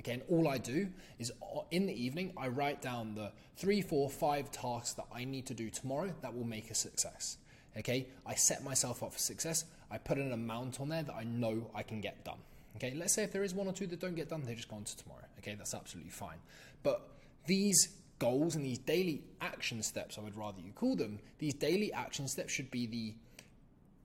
And 0.08 0.22
all 0.30 0.48
I 0.48 0.58
do 0.58 0.90
is 1.20 1.32
uh, 1.42 1.62
in 1.72 1.86
the 1.86 1.94
evening, 1.94 2.34
I 2.38 2.48
write 2.48 2.82
down 2.82 3.16
the 3.16 3.32
three, 3.56 3.82
four, 3.82 4.10
five 4.10 4.52
tasks 4.52 4.94
that 4.94 5.06
I 5.14 5.26
need 5.26 5.46
to 5.48 5.54
do 5.54 5.70
tomorrow 5.70 6.14
that 6.22 6.36
will 6.36 6.46
make 6.46 6.72
a 6.72 6.76
success. 6.76 7.38
Okay, 7.78 8.08
I 8.26 8.36
set 8.36 8.64
myself 8.64 9.02
up 9.02 9.14
for 9.14 9.20
success. 9.20 9.66
I 9.90 9.98
put 9.98 10.18
an 10.18 10.34
amount 10.34 10.82
on 10.82 10.90
there 10.90 11.04
that 11.04 11.16
I 11.16 11.24
know 11.24 11.70
I 11.74 11.84
can 11.84 12.02
get 12.02 12.24
done. 12.26 12.40
Okay, 12.76 12.94
let's 12.96 13.14
say 13.14 13.24
if 13.24 13.32
there 13.32 13.44
is 13.44 13.54
one 13.54 13.68
or 13.68 13.74
two 13.74 13.88
that 13.88 14.00
don't 14.00 14.16
get 14.16 14.30
done, 14.30 14.44
they 14.46 14.56
just 14.56 14.70
go 14.70 14.76
on 14.76 14.84
to 14.84 14.98
tomorrow. 14.98 15.26
Okay, 15.40 15.56
that's 15.56 15.74
absolutely 15.74 16.12
fine. 16.12 16.38
But 16.84 17.08
these 17.46 17.90
goals 18.20 18.56
and 18.56 18.66
these 18.66 18.78
daily 18.78 19.24
action 19.42 19.82
steps, 19.84 20.18
I 20.18 20.22
would 20.22 20.38
rather 20.38 20.62
you 20.62 20.72
call 20.74 20.96
them, 20.96 21.20
these 21.40 21.54
daily 21.54 21.92
action 21.92 22.28
steps 22.28 22.52
should 22.52 22.72
be 22.72 22.86
the 22.86 23.14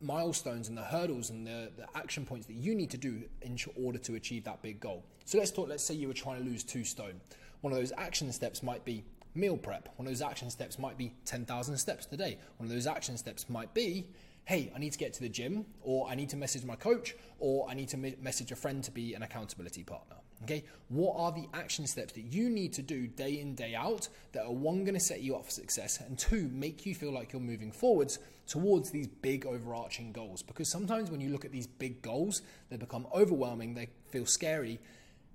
milestones 0.01 0.69
and 0.69 0.77
the 0.77 0.83
hurdles 0.83 1.31
and 1.31 1.47
the, 1.47 1.71
the 1.77 1.87
action 1.95 2.25
points 2.25 2.47
that 2.47 2.55
you 2.55 2.75
need 2.75 2.91
to 2.91 2.99
do 2.99 3.23
in 3.43 3.59
order 3.77 3.99
to 3.99 4.15
achieve 4.15 4.45
that 4.45 4.63
big 4.63 4.81
goal. 4.81 5.05
So 5.27 5.39
let's 5.39 5.51
talk, 5.51 5.69
let's 5.69 5.83
say 5.83 5.95
you 5.95 6.07
were 6.07 6.15
trying 6.15 6.39
to 6.39 6.49
lose 6.49 6.63
two 6.63 6.85
stone. 6.85 7.21
One 7.61 7.73
of 7.73 7.79
those 7.81 7.93
action 7.99 8.31
steps 8.31 8.63
might 8.63 8.85
be 8.85 9.03
meal 9.35 9.57
prep. 9.57 9.89
One 9.97 10.07
of 10.07 10.13
those 10.13 10.23
action 10.23 10.51
steps 10.51 10.79
might 10.79 10.97
be 10.97 11.15
10,000 11.25 11.77
steps 11.77 12.07
today. 12.07 12.39
One 12.59 12.69
of 12.69 12.73
those 12.73 12.87
action 12.87 13.19
steps 13.19 13.51
might 13.51 13.75
be 13.75 14.07
hey, 14.47 14.71
I 14.73 14.79
need 14.79 14.93
to 14.93 14.99
get 14.99 15.13
to 15.15 15.21
the 15.21 15.29
gym, 15.29 15.67
or 15.83 16.09
I 16.09 16.15
need 16.15 16.29
to 16.29 16.37
message 16.37 16.65
my 16.65 16.77
coach, 16.77 17.17
or 17.41 17.69
I 17.69 17.75
need 17.75 17.89
to 17.89 17.97
message 17.97 18.53
a 18.53 18.55
friend 18.55 18.83
to 18.85 18.93
be 18.93 19.15
an 19.15 19.25
accountability 19.25 19.83
partner. 19.83 20.15
Okay, 20.45 20.63
what 20.89 21.17
are 21.19 21.33
the 21.33 21.49
action 21.53 21.85
steps 21.85 22.13
that 22.13 22.33
you 22.33 22.49
need 22.49 22.73
to 22.75 22.83
do 22.83 23.09
day 23.09 23.41
in, 23.41 23.57
day 23.57 23.75
out 23.75 24.09
that 24.31 24.45
are 24.45 24.53
one 24.53 24.85
going 24.85 24.95
to 24.95 25.01
set 25.01 25.21
you 25.21 25.35
up 25.35 25.47
for 25.47 25.51
success, 25.51 25.99
and 25.99 26.17
two, 26.17 26.49
make 26.53 26.87
you 26.87 26.95
feel 26.95 27.13
like 27.13 27.33
you're 27.33 27.43
moving 27.43 27.73
forwards 27.73 28.21
towards 28.47 28.93
these 28.93 29.09
big 29.09 29.47
overarching 29.47 30.13
goals? 30.13 30.43
Because 30.43 30.69
sometimes 30.69 31.11
when 31.11 31.21
you 31.21 31.31
look 31.31 31.45
at 31.45 31.51
these 31.51 31.67
big 31.67 32.01
goals, 32.01 32.43
they 32.71 32.77
become 32.77 33.09
overwhelming, 33.13 33.75
they 33.75 33.89
feel 34.11 34.27
scary, 34.27 34.79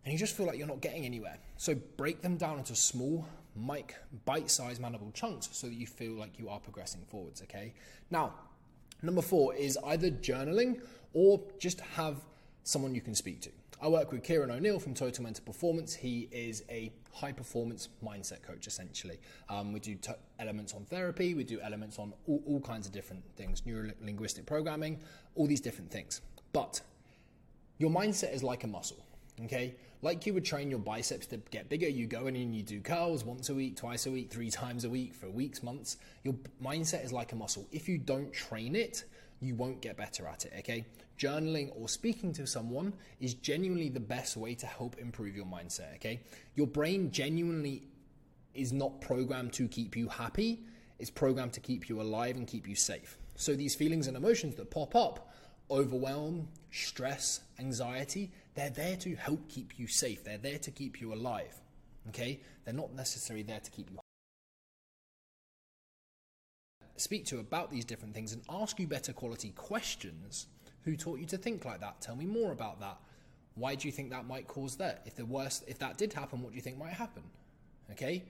and 0.04 0.14
you 0.14 0.20
just 0.20 0.36
feel 0.36 0.46
like 0.46 0.58
you're 0.58 0.68
not 0.68 0.82
getting 0.82 1.06
anywhere. 1.06 1.38
So 1.58 1.76
break 1.98 2.22
them 2.22 2.38
down 2.38 2.58
into 2.58 2.76
small, 2.76 3.28
mic, 3.56 3.96
bite 4.26 4.50
sized, 4.50 4.82
manageable 4.82 5.12
chunks 5.12 5.50
so 5.52 5.68
that 5.68 5.76
you 5.76 5.88
feel 5.88 6.14
like 6.14 6.40
you 6.40 6.50
are 6.50 6.60
progressing 6.60 7.02
forwards. 7.10 7.42
Okay, 7.42 7.74
now 8.10 8.34
Number 9.02 9.22
four 9.22 9.56
is 9.56 9.78
either 9.86 10.12
journaling 10.12 10.82
or 11.14 11.42
just 11.60 11.82
have 11.82 12.18
someone 12.64 12.94
you 12.94 13.02
can 13.02 13.16
speak 13.16 13.42
to. 13.42 13.50
I 13.82 13.88
work 13.88 14.12
with 14.12 14.24
Kieran 14.24 14.52
O'Neill 14.52 14.78
from 14.78 14.94
Total 14.94 15.24
Mental 15.24 15.44
Performance. 15.44 15.96
He 15.96 16.30
is 16.32 16.64
a 16.70 16.94
high 17.12 17.32
performance 17.32 17.90
mindset 18.06 18.44
coach, 18.44 18.68
essentially. 18.68 19.20
Um, 19.50 19.74
we 19.74 19.80
do 19.80 19.96
t- 19.96 20.12
elements 20.38 20.76
on 20.76 20.86
therapy, 20.86 21.34
we 21.34 21.44
do 21.44 21.60
elements 21.62 21.98
on 21.98 22.14
all, 22.28 22.44
all 22.46 22.62
kinds 22.62 22.86
of 22.86 22.94
different 22.94 23.24
things, 23.36 23.64
neuro 23.66 23.92
linguistic 24.04 24.46
programming, 24.46 25.00
all 25.34 25.48
these 25.48 25.62
different 25.62 25.90
things. 25.90 26.22
But 26.54 26.82
your 27.80 27.90
mindset 27.90 28.36
is 28.36 28.44
like 28.44 28.64
a 28.64 28.68
muscle, 28.68 29.04
okay? 29.46 29.74
Like 30.02 30.26
you 30.26 30.34
would 30.34 30.46
train 30.46 30.70
your 30.72 30.80
biceps 30.80 31.28
to 31.28 31.38
get 31.38 31.70
bigger, 31.70 31.88
you 31.88 32.08
go 32.08 32.28
in 32.28 32.36
and 32.36 32.56
you 32.56 32.64
do 32.64 32.82
curls 32.82 33.24
once 33.24 33.50
a 33.50 33.54
week, 33.54 33.76
twice 33.76 34.08
a 34.08 34.12
week, 34.12 34.32
three 34.32 34.50
times 34.50 34.84
a 34.84 34.90
week 34.90 35.14
for 35.14 35.30
weeks, 35.30 35.62
months. 35.62 35.98
Your 36.24 36.34
mindset 36.64 37.06
is 37.06 37.14
like 37.14 37.34
a 37.34 37.36
muscle. 37.36 37.68
If 37.72 37.88
you 37.88 38.00
don't 38.00 38.34
train 38.34 38.76
it, 38.76 39.04
you 39.42 39.56
won't 39.56 39.82
get 39.82 39.98
better 39.98 40.28
at 40.28 40.46
it, 40.46 40.54
okay? 40.60 40.86
Journaling 41.20 41.72
or 41.76 41.88
speaking 41.88 42.34
to 42.34 42.48
someone 42.48 42.94
is 43.20 43.36
genuinely 43.36 43.90
the 43.90 44.00
best 44.00 44.38
way 44.38 44.56
to 44.56 44.66
help 44.66 44.98
improve 44.98 45.36
your 45.36 45.46
mindset, 45.46 45.96
okay? 45.96 46.22
Your 46.56 46.68
brain 46.68 47.12
genuinely 47.12 47.84
is 48.54 48.74
not 48.74 49.02
programmed 49.02 49.54
to 49.54 49.68
keep 49.68 49.96
you 49.96 50.08
happy, 50.08 50.64
it's 51.00 51.10
programmed 51.10 51.54
to 51.54 51.60
keep 51.60 51.90
you 51.90 52.02
alive 52.02 52.38
and 52.38 52.48
keep 52.48 52.68
you 52.68 52.76
safe. 52.76 53.18
So 53.36 53.56
these 53.56 53.76
feelings 53.76 54.08
and 54.08 54.16
emotions 54.16 54.56
that 54.56 54.70
pop 54.70 54.96
up, 54.96 55.32
overwhelm, 55.72 56.48
stress, 56.70 57.42
anxiety, 57.60 58.32
they're 58.56 58.70
there 58.70 58.98
to 58.98 59.16
help 59.16 59.48
keep 59.50 59.80
you 59.80 59.88
safe. 59.88 60.24
They're 60.24 60.38
there 60.38 60.60
to 60.60 60.72
keep 60.72 61.02
you 61.02 61.14
alive. 61.14 61.56
Okay? 62.10 62.40
They're 62.66 62.74
not 62.74 62.94
necessarily 62.94 63.44
there 63.44 63.60
to 63.60 63.72
keep 63.72 63.90
you 63.90 63.98
speak 67.02 67.26
to 67.26 67.40
about 67.40 67.72
these 67.72 67.84
different 67.84 68.14
things 68.14 68.32
and 68.32 68.42
ask 68.50 68.80
you 68.80 68.88
better 68.88 69.12
quality 69.12 69.50
questions. 69.56 70.48
Who 70.84 70.96
taught 70.96 71.20
you 71.20 71.26
to 71.28 71.38
think 71.38 71.66
like 71.66 71.80
that? 71.82 72.02
Tell 72.02 72.16
me 72.16 72.26
more 72.26 72.52
about 72.52 72.80
that. 72.80 72.98
Why 73.56 73.76
do 73.76 73.88
you 73.88 73.92
think 73.92 74.12
that 74.12 74.28
might 74.28 74.48
cause 74.48 74.78
that? 74.78 75.02
If 75.06 75.16
the 75.16 75.26
worst, 75.26 75.64
if 75.68 75.78
that 75.80 75.98
did 75.98 76.14
happen, 76.14 76.42
what 76.42 76.52
do 76.52 76.56
you 76.56 76.62
think 76.62 76.78
might 76.78 76.94
happen? 76.94 77.24
Okay. 77.92 78.24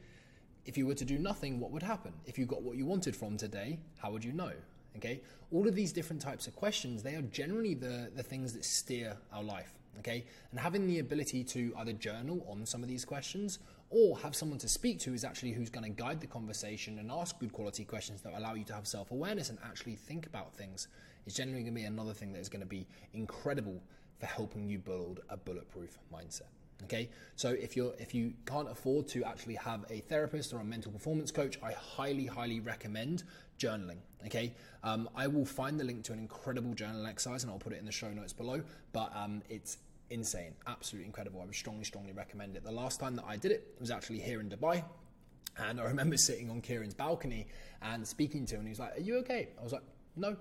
If 0.65 0.77
you 0.77 0.85
were 0.85 0.95
to 0.95 1.05
do 1.05 1.17
nothing, 1.17 1.59
what 1.59 1.71
would 1.71 1.83
happen? 1.83 2.13
If 2.25 2.37
you 2.37 2.45
got 2.45 2.61
what 2.61 2.77
you 2.77 2.85
wanted 2.85 3.15
from 3.15 3.37
today, 3.37 3.79
how 3.97 4.11
would 4.11 4.23
you 4.23 4.31
know? 4.31 4.51
Okay. 4.97 5.21
All 5.51 5.67
of 5.67 5.75
these 5.75 5.91
different 5.91 6.21
types 6.21 6.47
of 6.47 6.55
questions, 6.55 7.03
they 7.03 7.15
are 7.15 7.21
generally 7.21 7.73
the, 7.73 8.11
the 8.15 8.23
things 8.23 8.53
that 8.53 8.65
steer 8.65 9.17
our 9.33 9.43
life. 9.43 9.73
Okay. 9.99 10.25
And 10.51 10.59
having 10.59 10.87
the 10.87 10.99
ability 10.99 11.43
to 11.45 11.73
either 11.77 11.93
journal 11.93 12.45
on 12.49 12.65
some 12.65 12.81
of 12.81 12.89
these 12.89 13.05
questions 13.05 13.59
or 13.89 14.17
have 14.19 14.35
someone 14.35 14.57
to 14.59 14.67
speak 14.67 14.99
to 14.99 15.13
is 15.13 15.23
actually 15.23 15.51
who's 15.51 15.69
going 15.69 15.83
to 15.83 16.01
guide 16.01 16.21
the 16.21 16.27
conversation 16.27 16.97
and 16.99 17.11
ask 17.11 17.37
good 17.39 17.51
quality 17.51 17.83
questions 17.83 18.21
that 18.21 18.33
allow 18.33 18.53
you 18.53 18.63
to 18.63 18.73
have 18.73 18.87
self 18.87 19.11
awareness 19.11 19.49
and 19.49 19.59
actually 19.63 19.95
think 19.95 20.25
about 20.25 20.53
things 20.53 20.87
is 21.25 21.33
generally 21.35 21.61
going 21.61 21.73
to 21.73 21.79
be 21.79 21.85
another 21.85 22.13
thing 22.13 22.31
that 22.33 22.39
is 22.39 22.49
going 22.49 22.61
to 22.61 22.67
be 22.67 22.87
incredible 23.13 23.81
for 24.19 24.25
helping 24.27 24.67
you 24.67 24.79
build 24.79 25.19
a 25.29 25.37
bulletproof 25.37 25.97
mindset. 26.13 26.60
Okay, 26.85 27.09
so 27.35 27.49
if 27.49 27.75
you're 27.75 27.93
if 27.99 28.13
you 28.13 28.33
can't 28.45 28.69
afford 28.69 29.07
to 29.09 29.23
actually 29.23 29.55
have 29.55 29.85
a 29.89 29.99
therapist 30.01 30.53
or 30.53 30.59
a 30.59 30.63
mental 30.63 30.91
performance 30.91 31.31
coach, 31.31 31.57
I 31.63 31.73
highly 31.73 32.25
highly 32.25 32.59
recommend 32.59 33.23
journaling. 33.59 33.97
Okay, 34.25 34.53
um, 34.83 35.09
I 35.15 35.27
will 35.27 35.45
find 35.45 35.79
the 35.79 35.83
link 35.83 36.03
to 36.05 36.13
an 36.13 36.19
incredible 36.19 36.73
journal 36.73 37.05
exercise 37.05 37.43
and 37.43 37.51
I'll 37.51 37.59
put 37.59 37.73
it 37.73 37.79
in 37.79 37.85
the 37.85 37.91
show 37.91 38.09
notes 38.09 38.33
below. 38.33 38.61
But 38.93 39.11
um, 39.15 39.41
it's 39.49 39.77
insane, 40.09 40.53
absolutely 40.67 41.07
incredible. 41.07 41.41
I 41.41 41.45
would 41.45 41.55
strongly, 41.55 41.85
strongly 41.85 42.11
recommend 42.11 42.55
it. 42.55 42.63
The 42.63 42.71
last 42.71 42.99
time 42.99 43.15
that 43.15 43.25
I 43.27 43.37
did 43.37 43.51
it 43.51 43.75
was 43.79 43.91
actually 43.91 44.19
here 44.19 44.39
in 44.41 44.49
Dubai. 44.49 44.83
And 45.57 45.79
I 45.79 45.83
remember 45.85 46.17
sitting 46.29 46.49
on 46.49 46.61
Kieran's 46.61 46.93
balcony 46.93 47.47
and 47.81 48.07
speaking 48.07 48.45
to 48.47 48.55
him, 48.55 48.61
and 48.61 48.67
he 48.67 48.71
was 48.71 48.79
like, 48.79 48.97
Are 48.97 49.01
you 49.01 49.17
okay? 49.19 49.49
I 49.59 49.63
was 49.63 49.73
like, 49.73 49.83
No, 50.15 50.35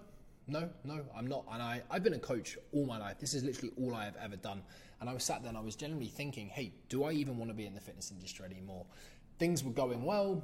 no, 0.51 0.69
no, 0.85 1.01
I'm 1.17 1.27
not. 1.27 1.45
And 1.53 1.63
I, 1.63 1.83
I've 1.91 2.03
been 2.03 2.15
a 2.15 2.19
coach 2.19 2.59
all 2.73 2.87
my 2.87 2.99
life. 2.99 3.19
This 3.19 3.35
is 3.35 3.45
literally 3.45 3.73
all 3.81 3.95
I 3.95 4.05
have 4.05 4.17
ever 4.23 4.37
done. 4.37 4.63
And 5.01 5.09
I 5.09 5.15
was 5.15 5.25
sat 5.25 5.43
there 5.43 5.49
and 5.49 5.57
I 5.57 5.63
was 5.63 5.77
generally 5.77 6.09
thinking, 6.09 6.49
Hey, 6.49 6.73
do 6.89 7.05
I 7.05 7.13
even 7.13 7.39
want 7.39 7.51
to 7.51 7.55
be 7.55 7.67
in 7.67 7.75
the 7.75 7.81
fitness 7.81 8.11
industry 8.11 8.47
anymore? 8.47 8.85
Things 9.39 9.65
were 9.65 9.73
going 9.73 10.05
well. 10.05 10.43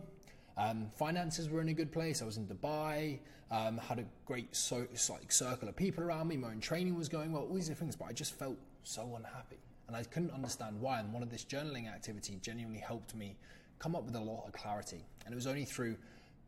Um, 0.57 0.91
finances 0.97 1.51
were 1.51 1.61
in 1.61 1.69
a 1.69 1.75
good 1.75 1.93
place. 1.93 2.23
I 2.23 2.25
was 2.25 2.39
in 2.39 2.47
Dubai, 2.47 3.19
um, 3.51 3.77
had 3.77 3.99
a 3.99 4.05
great 4.25 4.57
so, 4.57 4.87
like 5.11 5.31
circle 5.31 5.69
of 5.69 5.77
people 5.77 6.03
around 6.03 6.29
me. 6.29 6.37
My 6.37 6.49
own 6.49 6.61
training 6.61 6.97
was 6.97 7.09
going 7.09 7.33
well, 7.33 7.43
all 7.43 7.55
these 7.55 7.69
things, 7.69 7.95
but 7.95 8.07
I 8.07 8.13
just 8.13 8.39
felt 8.39 8.57
so 8.83 9.17
unhappy. 9.17 9.59
And 9.89 9.97
I 9.97 10.03
couldn't 10.03 10.31
understand 10.33 10.81
why. 10.81 11.01
And 11.01 11.13
one 11.13 11.23
of 11.23 11.31
this 11.31 11.45
journaling 11.45 11.93
activity 11.93 12.39
genuinely 12.41 12.81
helped 12.81 13.15
me 13.15 13.37
come 13.79 13.95
up 13.95 14.05
with 14.05 14.17
a 14.17 14.21
lot 14.21 14.45
of 14.47 14.53
clarity. 14.53 15.05
And 15.25 15.33
it 15.33 15.37
was 15.37 15.47
only 15.47 15.65
through 15.65 15.97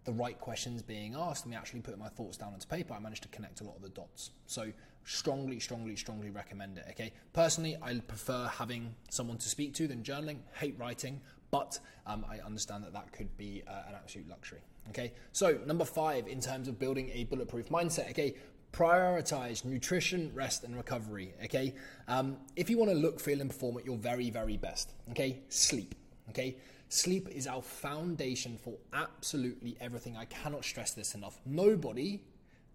the 0.08 0.14
right 0.14 0.40
questions 0.40 0.80
being 0.80 1.14
asked 1.14 1.44
and 1.44 1.50
me 1.50 1.56
actually 1.56 1.80
putting 1.80 2.00
my 2.00 2.08
thoughts 2.08 2.38
down 2.38 2.54
onto 2.54 2.66
paper, 2.66 2.94
I 2.94 2.98
managed 2.98 3.24
to 3.24 3.28
connect 3.28 3.60
a 3.60 3.64
lot 3.64 3.76
of 3.76 3.82
the 3.82 3.90
dots. 3.90 4.30
So 4.46 4.72
strongly, 5.04 5.60
strongly, 5.60 5.96
strongly 5.96 6.30
recommend 6.30 6.78
it. 6.78 6.86
Okay. 6.92 7.12
Personally, 7.34 7.76
I 7.82 7.98
prefer 7.98 8.46
having 8.46 8.94
someone 9.10 9.36
to 9.36 9.48
speak 9.50 9.74
to 9.74 9.86
than 9.86 10.02
journaling. 10.02 10.38
Hate 10.54 10.78
writing, 10.78 11.20
but 11.50 11.78
um, 12.06 12.24
I 12.26 12.38
understand 12.38 12.84
that 12.84 12.94
that 12.94 13.12
could 13.12 13.36
be 13.36 13.62
uh, 13.68 13.82
an 13.88 13.96
absolute 13.96 14.30
luxury. 14.30 14.62
Okay. 14.88 15.12
So 15.32 15.58
number 15.66 15.84
five, 15.84 16.26
in 16.26 16.40
terms 16.40 16.68
of 16.68 16.78
building 16.78 17.10
a 17.12 17.24
bulletproof 17.24 17.68
mindset. 17.68 18.08
Okay 18.10 18.34
prioritize 18.70 19.64
nutrition, 19.64 20.30
rest, 20.34 20.62
and 20.62 20.76
recovery. 20.76 21.32
Okay, 21.42 21.74
um, 22.06 22.36
if 22.54 22.68
you 22.68 22.76
want 22.76 22.90
to 22.90 22.94
look, 22.94 23.18
feel, 23.18 23.40
and 23.40 23.48
perform 23.48 23.78
at 23.78 23.86
your 23.86 23.96
very, 23.96 24.28
very 24.28 24.58
best. 24.58 24.92
Okay, 25.10 25.40
sleep. 25.48 25.94
Okay, 26.28 26.58
sleep 26.88 27.28
is 27.28 27.46
our 27.46 27.62
foundation 27.62 28.56
for 28.56 28.74
absolutely 28.92 29.76
everything. 29.80 30.16
I 30.16 30.24
cannot 30.26 30.64
stress 30.64 30.92
this 30.92 31.14
enough. 31.14 31.40
Nobody, 31.44 32.22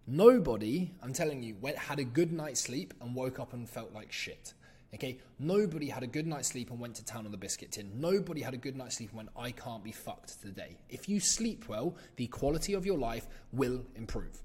nobody, 0.07 0.91
I'm 1.01 1.13
telling 1.13 1.43
you, 1.43 1.55
went 1.59 1.77
had 1.77 1.99
a 1.99 2.03
good 2.03 2.31
night's 2.31 2.61
sleep 2.61 2.93
and 3.01 3.15
woke 3.15 3.39
up 3.39 3.53
and 3.53 3.69
felt 3.69 3.93
like 3.93 4.11
shit. 4.11 4.53
Okay, 4.93 5.17
nobody 5.39 5.89
had 5.89 6.03
a 6.03 6.07
good 6.07 6.27
night's 6.27 6.49
sleep 6.49 6.69
and 6.69 6.79
went 6.79 6.95
to 6.95 7.05
town 7.05 7.25
on 7.25 7.31
the 7.31 7.37
biscuit 7.37 7.71
tin. 7.71 7.91
Nobody 7.95 8.41
had 8.41 8.53
a 8.53 8.57
good 8.57 8.75
night's 8.75 8.97
sleep 8.97 9.09
and 9.09 9.17
went, 9.17 9.29
I 9.35 9.49
can't 9.49 9.83
be 9.83 9.91
fucked 9.91 10.39
today. 10.41 10.77
If 10.87 11.09
you 11.09 11.19
sleep 11.19 11.67
well, 11.67 11.95
the 12.15 12.27
quality 12.27 12.75
of 12.75 12.85
your 12.85 12.99
life 12.99 13.27
will 13.51 13.83
improve. 13.95 14.43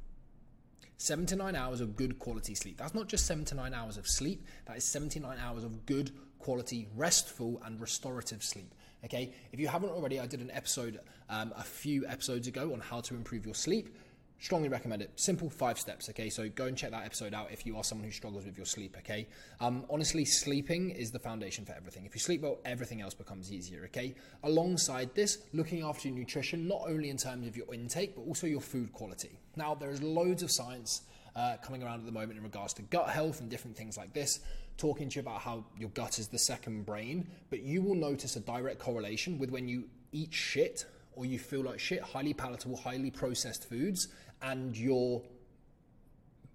Seven 0.96 1.26
to 1.26 1.36
nine 1.36 1.54
hours 1.54 1.82
of 1.82 1.96
good 1.96 2.18
quality 2.18 2.54
sleep. 2.54 2.78
That's 2.78 2.94
not 2.94 3.08
just 3.08 3.26
seven 3.26 3.44
to 3.46 3.54
nine 3.54 3.74
hours 3.74 3.98
of 3.98 4.08
sleep, 4.08 4.46
that 4.64 4.78
is 4.78 4.84
79 4.84 5.36
hours 5.38 5.64
of 5.64 5.84
good 5.84 6.12
quality, 6.38 6.88
restful, 6.96 7.60
and 7.64 7.80
restorative 7.80 8.42
sleep. 8.42 8.74
Okay, 9.04 9.32
if 9.52 9.60
you 9.60 9.68
haven't 9.68 9.90
already, 9.90 10.18
I 10.18 10.26
did 10.26 10.40
an 10.40 10.50
episode 10.50 11.00
um, 11.28 11.52
a 11.56 11.62
few 11.62 12.06
episodes 12.06 12.48
ago 12.48 12.72
on 12.72 12.80
how 12.80 13.00
to 13.02 13.14
improve 13.14 13.44
your 13.44 13.54
sleep 13.54 13.88
strongly 14.38 14.68
recommend 14.68 15.02
it. 15.02 15.10
Simple 15.16 15.50
five 15.50 15.78
steps, 15.78 16.08
okay? 16.10 16.30
So 16.30 16.48
go 16.48 16.66
and 16.66 16.76
check 16.76 16.90
that 16.92 17.04
episode 17.04 17.34
out 17.34 17.50
if 17.50 17.66
you 17.66 17.76
are 17.76 17.84
someone 17.84 18.04
who 18.04 18.12
struggles 18.12 18.44
with 18.44 18.56
your 18.56 18.66
sleep, 18.66 18.96
okay? 18.98 19.26
Um, 19.60 19.84
honestly, 19.90 20.24
sleeping 20.24 20.90
is 20.90 21.10
the 21.10 21.18
foundation 21.18 21.64
for 21.64 21.72
everything. 21.72 22.06
If 22.06 22.14
you 22.14 22.20
sleep 22.20 22.42
well, 22.42 22.58
everything 22.64 23.00
else 23.00 23.14
becomes 23.14 23.52
easier, 23.52 23.84
okay? 23.86 24.14
Alongside 24.44 25.14
this, 25.14 25.38
looking 25.52 25.82
after 25.82 26.08
your 26.08 26.16
nutrition, 26.16 26.68
not 26.68 26.82
only 26.86 27.10
in 27.10 27.16
terms 27.16 27.46
of 27.46 27.56
your 27.56 27.72
intake, 27.74 28.14
but 28.14 28.22
also 28.22 28.46
your 28.46 28.60
food 28.60 28.92
quality. 28.92 29.38
Now, 29.56 29.74
there 29.74 29.90
is 29.90 30.02
loads 30.02 30.42
of 30.42 30.50
science 30.50 31.02
uh, 31.34 31.56
coming 31.62 31.82
around 31.82 32.00
at 32.00 32.06
the 32.06 32.12
moment 32.12 32.38
in 32.38 32.44
regards 32.44 32.72
to 32.74 32.82
gut 32.82 33.08
health 33.08 33.40
and 33.40 33.50
different 33.50 33.76
things 33.76 33.96
like 33.96 34.12
this, 34.12 34.40
talking 34.78 35.08
to 35.10 35.16
you 35.16 35.20
about 35.20 35.40
how 35.40 35.64
your 35.76 35.90
gut 35.90 36.18
is 36.18 36.28
the 36.28 36.38
second 36.38 36.86
brain, 36.86 37.26
but 37.50 37.60
you 37.62 37.82
will 37.82 37.94
notice 37.94 38.36
a 38.36 38.40
direct 38.40 38.78
correlation 38.78 39.38
with 39.38 39.50
when 39.50 39.68
you 39.68 39.84
eat 40.12 40.32
shit 40.32 40.86
or 41.12 41.26
you 41.26 41.38
feel 41.38 41.62
like 41.62 41.80
shit, 41.80 42.00
highly 42.00 42.32
palatable, 42.32 42.76
highly 42.76 43.10
processed 43.10 43.68
foods, 43.68 44.08
and 44.40 44.76
your 44.76 45.20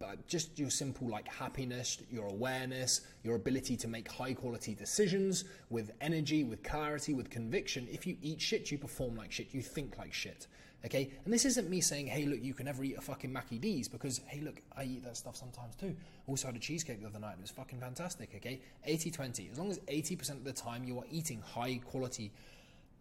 but 0.05 0.27
just 0.27 0.59
your 0.59 0.69
simple 0.69 1.07
like 1.07 1.27
happiness, 1.29 1.99
your 2.11 2.27
awareness, 2.27 3.01
your 3.23 3.35
ability 3.35 3.77
to 3.77 3.87
make 3.87 4.11
high 4.11 4.33
quality 4.33 4.75
decisions 4.75 5.45
with 5.69 5.91
energy, 6.01 6.43
with 6.43 6.61
clarity, 6.61 7.13
with 7.13 7.29
conviction. 7.29 7.87
If 7.89 8.05
you 8.05 8.17
eat 8.21 8.41
shit, 8.41 8.69
you 8.69 8.77
perform 8.77 9.15
like 9.15 9.31
shit, 9.31 9.53
you 9.53 9.61
think 9.61 9.97
like 9.97 10.13
shit. 10.13 10.47
Okay? 10.85 11.09
And 11.23 11.33
this 11.33 11.45
isn't 11.45 11.69
me 11.69 11.79
saying, 11.79 12.07
hey, 12.07 12.25
look, 12.25 12.43
you 12.43 12.53
can 12.53 12.65
never 12.65 12.83
eat 12.83 12.97
a 12.97 13.01
fucking 13.01 13.31
Mackie 13.31 13.59
D's 13.59 13.87
because, 13.87 14.19
hey, 14.27 14.41
look, 14.41 14.61
I 14.75 14.83
eat 14.83 15.05
that 15.05 15.15
stuff 15.15 15.37
sometimes 15.37 15.75
too. 15.75 15.95
Also 16.27 16.47
had 16.47 16.57
a 16.57 16.59
cheesecake 16.59 16.99
the 16.99 17.07
other 17.07 17.19
night. 17.19 17.35
It 17.37 17.41
was 17.41 17.51
fucking 17.51 17.79
fantastic. 17.79 18.31
Okay? 18.35 18.59
80 18.83 19.09
20. 19.09 19.49
As 19.53 19.57
long 19.57 19.71
as 19.71 19.79
80% 19.79 20.31
of 20.31 20.43
the 20.43 20.51
time 20.51 20.83
you 20.83 20.99
are 20.99 21.05
eating 21.09 21.41
high 21.41 21.79
quality 21.85 22.33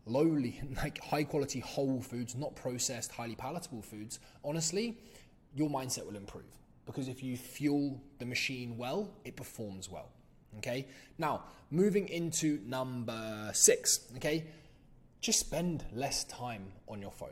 lowly, 0.07 0.63
like 0.77 1.03
high 1.03 1.25
quality 1.25 1.59
whole 1.59 2.01
foods, 2.01 2.37
not 2.37 2.55
processed, 2.55 3.11
highly 3.11 3.35
palatable 3.35 3.83
foods, 3.83 4.21
honestly, 4.45 4.97
your 5.53 5.69
mindset 5.69 6.07
will 6.07 6.17
improve. 6.17 6.45
Because 6.87 7.09
if 7.09 7.23
you 7.23 7.37
fuel 7.37 8.03
the 8.19 8.27
machine 8.27 8.77
well, 8.77 9.11
it 9.25 9.37
performs 9.37 9.89
well. 9.89 10.11
Okay. 10.59 10.87
Now, 11.19 11.45
moving 11.71 12.09
into 12.09 12.61
number 12.67 13.51
six. 13.55 14.01
Okay. 14.17 14.45
Just 15.21 15.39
spend 15.39 15.85
less 15.93 16.25
time 16.25 16.73
on 16.89 17.01
your 17.01 17.13
phone. 17.13 17.31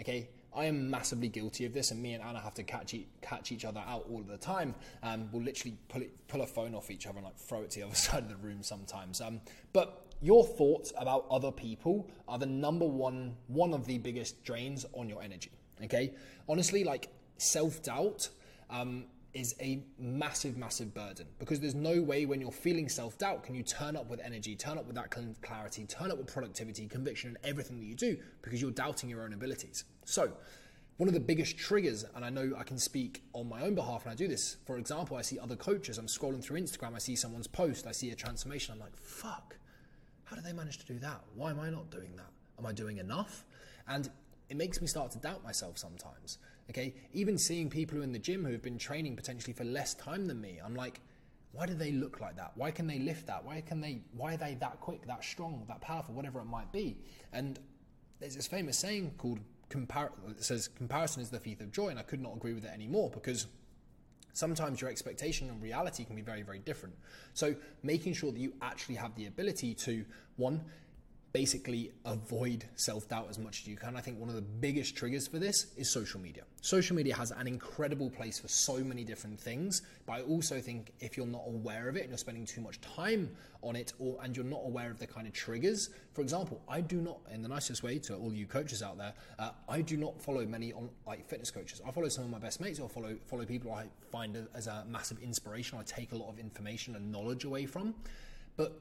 Okay. 0.00 0.28
I 0.56 0.66
am 0.66 0.88
massively 0.88 1.28
guilty 1.28 1.64
of 1.64 1.74
this, 1.74 1.90
and 1.90 2.00
me 2.00 2.12
and 2.12 2.22
Anna 2.22 2.40
have 2.40 2.54
to 2.54 2.62
catch, 2.62 2.94
e- 2.94 3.08
catch 3.20 3.50
each 3.50 3.64
other 3.64 3.82
out 3.88 4.06
all 4.08 4.22
the 4.22 4.36
time. 4.36 4.74
Um, 5.02 5.28
we'll 5.32 5.42
literally 5.42 5.76
pull, 5.88 6.02
it, 6.02 6.28
pull 6.28 6.42
a 6.42 6.46
phone 6.46 6.76
off 6.76 6.92
each 6.92 7.06
other 7.08 7.16
and 7.18 7.24
like 7.24 7.36
throw 7.36 7.62
it 7.62 7.70
to 7.72 7.80
the 7.80 7.86
other 7.86 7.94
side 7.96 8.22
of 8.22 8.28
the 8.28 8.36
room 8.36 8.62
sometimes. 8.62 9.20
Um, 9.20 9.40
but 9.72 10.06
your 10.22 10.44
thoughts 10.44 10.92
about 10.96 11.26
other 11.30 11.50
people 11.50 12.08
are 12.28 12.38
the 12.38 12.46
number 12.46 12.86
one, 12.86 13.36
one 13.48 13.74
of 13.74 13.84
the 13.86 13.98
biggest 13.98 14.44
drains 14.44 14.86
on 14.92 15.08
your 15.08 15.22
energy. 15.22 15.50
Okay, 15.82 16.14
honestly, 16.48 16.84
like 16.84 17.08
self 17.36 17.82
doubt 17.82 18.28
um, 18.70 19.04
is 19.34 19.54
a 19.60 19.82
massive, 19.98 20.56
massive 20.56 20.94
burden 20.94 21.26
because 21.38 21.58
there's 21.60 21.74
no 21.74 22.00
way 22.00 22.24
when 22.24 22.40
you're 22.40 22.52
feeling 22.52 22.88
self 22.88 23.18
doubt 23.18 23.42
can 23.42 23.54
you 23.54 23.62
turn 23.62 23.96
up 23.96 24.08
with 24.08 24.20
energy, 24.20 24.54
turn 24.54 24.78
up 24.78 24.86
with 24.86 24.94
that 24.94 25.14
clarity, 25.42 25.84
turn 25.86 26.10
up 26.10 26.18
with 26.18 26.32
productivity, 26.32 26.86
conviction, 26.86 27.30
and 27.30 27.38
everything 27.44 27.78
that 27.78 27.86
you 27.86 27.94
do 27.94 28.16
because 28.42 28.62
you're 28.62 28.70
doubting 28.70 29.10
your 29.10 29.22
own 29.22 29.32
abilities. 29.32 29.84
So, 30.04 30.32
one 30.96 31.08
of 31.08 31.14
the 31.14 31.20
biggest 31.20 31.58
triggers, 31.58 32.04
and 32.14 32.24
I 32.24 32.30
know 32.30 32.52
I 32.56 32.62
can 32.62 32.78
speak 32.78 33.24
on 33.32 33.48
my 33.48 33.62
own 33.62 33.74
behalf 33.74 34.04
when 34.04 34.12
I 34.12 34.16
do 34.16 34.28
this. 34.28 34.58
For 34.64 34.78
example, 34.78 35.16
I 35.16 35.22
see 35.22 35.40
other 35.40 35.56
coaches, 35.56 35.98
I'm 35.98 36.06
scrolling 36.06 36.42
through 36.42 36.60
Instagram, 36.60 36.94
I 36.94 36.98
see 36.98 37.16
someone's 37.16 37.48
post, 37.48 37.88
I 37.88 37.92
see 37.92 38.10
a 38.10 38.14
transformation, 38.14 38.72
I'm 38.72 38.78
like, 38.78 38.96
fuck, 38.96 39.56
how 40.22 40.36
do 40.36 40.42
they 40.42 40.52
manage 40.52 40.78
to 40.78 40.86
do 40.86 41.00
that? 41.00 41.20
Why 41.34 41.50
am 41.50 41.58
I 41.58 41.68
not 41.70 41.90
doing 41.90 42.14
that? 42.16 42.30
Am 42.60 42.66
I 42.66 42.72
doing 42.72 42.98
enough? 42.98 43.44
And 43.88 44.08
it 44.48 44.56
makes 44.56 44.80
me 44.80 44.86
start 44.86 45.10
to 45.12 45.18
doubt 45.18 45.42
myself 45.42 45.78
sometimes. 45.78 46.38
Okay, 46.70 46.94
even 47.12 47.36
seeing 47.36 47.68
people 47.68 48.02
in 48.02 48.12
the 48.12 48.18
gym 48.18 48.44
who 48.44 48.52
have 48.52 48.62
been 48.62 48.78
training 48.78 49.16
potentially 49.16 49.52
for 49.52 49.64
less 49.64 49.94
time 49.94 50.26
than 50.26 50.40
me, 50.40 50.60
I'm 50.64 50.74
like, 50.74 51.00
why 51.52 51.66
do 51.66 51.74
they 51.74 51.92
look 51.92 52.20
like 52.20 52.36
that? 52.36 52.52
Why 52.56 52.70
can 52.70 52.86
they 52.86 52.98
lift 52.98 53.26
that? 53.26 53.44
Why 53.44 53.60
can 53.60 53.80
they? 53.80 54.00
Why 54.16 54.34
are 54.34 54.36
they 54.36 54.54
that 54.60 54.80
quick, 54.80 55.06
that 55.06 55.22
strong, 55.22 55.64
that 55.68 55.80
powerful, 55.80 56.14
whatever 56.14 56.40
it 56.40 56.46
might 56.46 56.72
be? 56.72 56.96
And 57.32 57.58
there's 58.18 58.34
this 58.34 58.46
famous 58.46 58.78
saying 58.78 59.12
called 59.18 59.40
compar- 59.70 60.10
it 60.28 60.42
says 60.42 60.68
comparison 60.68 61.22
is 61.22 61.30
the 61.30 61.38
thief 61.38 61.60
of 61.60 61.70
joy, 61.70 61.88
and 61.88 61.98
I 61.98 62.02
could 62.02 62.20
not 62.20 62.34
agree 62.34 62.54
with 62.54 62.64
it 62.64 62.72
anymore 62.72 63.10
because 63.10 63.46
sometimes 64.32 64.80
your 64.80 64.90
expectation 64.90 65.48
and 65.48 65.62
reality 65.62 66.04
can 66.04 66.16
be 66.16 66.22
very, 66.22 66.42
very 66.42 66.58
different. 66.58 66.94
So 67.34 67.54
making 67.82 68.14
sure 68.14 68.32
that 68.32 68.40
you 68.40 68.52
actually 68.60 68.96
have 68.96 69.14
the 69.14 69.26
ability 69.26 69.74
to 69.74 70.04
one 70.36 70.60
basically 71.34 71.90
avoid 72.04 72.64
self 72.76 73.08
doubt 73.08 73.26
as 73.28 73.38
much 73.40 73.60
as 73.60 73.66
you 73.66 73.76
can. 73.76 73.96
I 73.96 74.00
think 74.00 74.20
one 74.20 74.28
of 74.28 74.36
the 74.36 74.40
biggest 74.40 74.96
triggers 74.96 75.26
for 75.26 75.40
this 75.40 75.66
is 75.76 75.92
social 75.92 76.20
media. 76.20 76.44
Social 76.60 76.94
media 76.94 77.14
has 77.16 77.32
an 77.32 77.48
incredible 77.48 78.08
place 78.08 78.38
for 78.38 78.46
so 78.46 78.78
many 78.78 79.02
different 79.02 79.38
things, 79.38 79.82
but 80.06 80.12
I 80.12 80.22
also 80.22 80.60
think 80.60 80.92
if 81.00 81.16
you're 81.16 81.26
not 81.26 81.42
aware 81.46 81.88
of 81.88 81.96
it 81.96 82.02
and 82.02 82.10
you're 82.10 82.18
spending 82.18 82.46
too 82.46 82.60
much 82.60 82.80
time 82.80 83.28
on 83.62 83.74
it, 83.74 83.92
or 83.98 84.16
and 84.22 84.36
you're 84.36 84.46
not 84.46 84.62
aware 84.64 84.92
of 84.92 85.00
the 85.00 85.08
kind 85.08 85.26
of 85.26 85.32
triggers, 85.32 85.90
for 86.12 86.22
example, 86.22 86.62
I 86.68 86.80
do 86.80 87.00
not, 87.00 87.18
in 87.32 87.42
the 87.42 87.48
nicest 87.48 87.82
way 87.82 87.98
to 87.98 88.14
all 88.14 88.32
you 88.32 88.46
coaches 88.46 88.80
out 88.80 88.96
there, 88.96 89.12
uh, 89.40 89.50
I 89.68 89.80
do 89.82 89.96
not 89.96 90.22
follow 90.22 90.46
many 90.46 90.72
on 90.72 90.88
like 91.04 91.28
fitness 91.28 91.50
coaches. 91.50 91.82
I 91.84 91.90
follow 91.90 92.08
some 92.08 92.24
of 92.24 92.30
my 92.30 92.38
best 92.38 92.60
mates, 92.60 92.78
or 92.78 92.88
follow 92.88 93.16
follow 93.26 93.44
people 93.44 93.72
I 93.72 93.86
find 94.12 94.38
as 94.54 94.68
a 94.68 94.84
massive 94.88 95.18
inspiration. 95.18 95.78
I 95.78 95.82
take 95.82 96.12
a 96.12 96.16
lot 96.16 96.28
of 96.28 96.38
information 96.38 96.94
and 96.94 97.10
knowledge 97.10 97.42
away 97.42 97.66
from, 97.66 97.92
but 98.56 98.80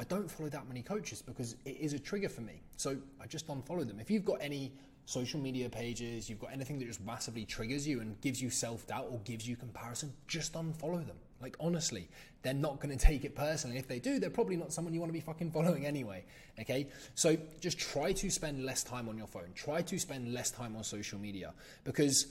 I 0.00 0.04
don't 0.04 0.30
follow 0.30 0.48
that 0.48 0.66
many 0.66 0.80
coaches 0.80 1.20
because 1.20 1.56
it 1.66 1.76
is 1.78 1.92
a 1.92 1.98
trigger 1.98 2.30
for 2.30 2.40
me. 2.40 2.62
So 2.78 2.96
I 3.20 3.26
just 3.26 3.46
unfollow 3.48 3.86
them. 3.86 4.00
If 4.00 4.10
you've 4.10 4.24
got 4.24 4.38
any 4.40 4.72
social 5.04 5.38
media 5.38 5.68
pages, 5.68 6.30
you've 6.30 6.40
got 6.40 6.54
anything 6.54 6.78
that 6.78 6.86
just 6.86 7.04
massively 7.04 7.44
triggers 7.44 7.86
you 7.86 8.00
and 8.00 8.18
gives 8.22 8.40
you 8.40 8.48
self 8.48 8.86
doubt 8.86 9.08
or 9.10 9.20
gives 9.24 9.46
you 9.46 9.56
comparison, 9.56 10.10
just 10.26 10.54
unfollow 10.54 11.06
them. 11.06 11.18
Like, 11.42 11.54
honestly, 11.60 12.08
they're 12.40 12.54
not 12.54 12.80
going 12.80 12.96
to 12.96 13.04
take 13.04 13.26
it 13.26 13.34
personally. 13.34 13.76
If 13.76 13.88
they 13.88 13.98
do, 13.98 14.18
they're 14.18 14.30
probably 14.30 14.56
not 14.56 14.72
someone 14.72 14.94
you 14.94 15.00
want 15.00 15.10
to 15.10 15.18
be 15.18 15.20
fucking 15.20 15.50
following 15.50 15.84
anyway. 15.84 16.24
Okay? 16.58 16.88
So 17.14 17.36
just 17.60 17.78
try 17.78 18.12
to 18.12 18.30
spend 18.30 18.64
less 18.64 18.82
time 18.82 19.06
on 19.06 19.18
your 19.18 19.26
phone. 19.26 19.52
Try 19.54 19.82
to 19.82 19.98
spend 19.98 20.32
less 20.32 20.50
time 20.50 20.76
on 20.76 20.82
social 20.82 21.18
media 21.18 21.52
because 21.84 22.28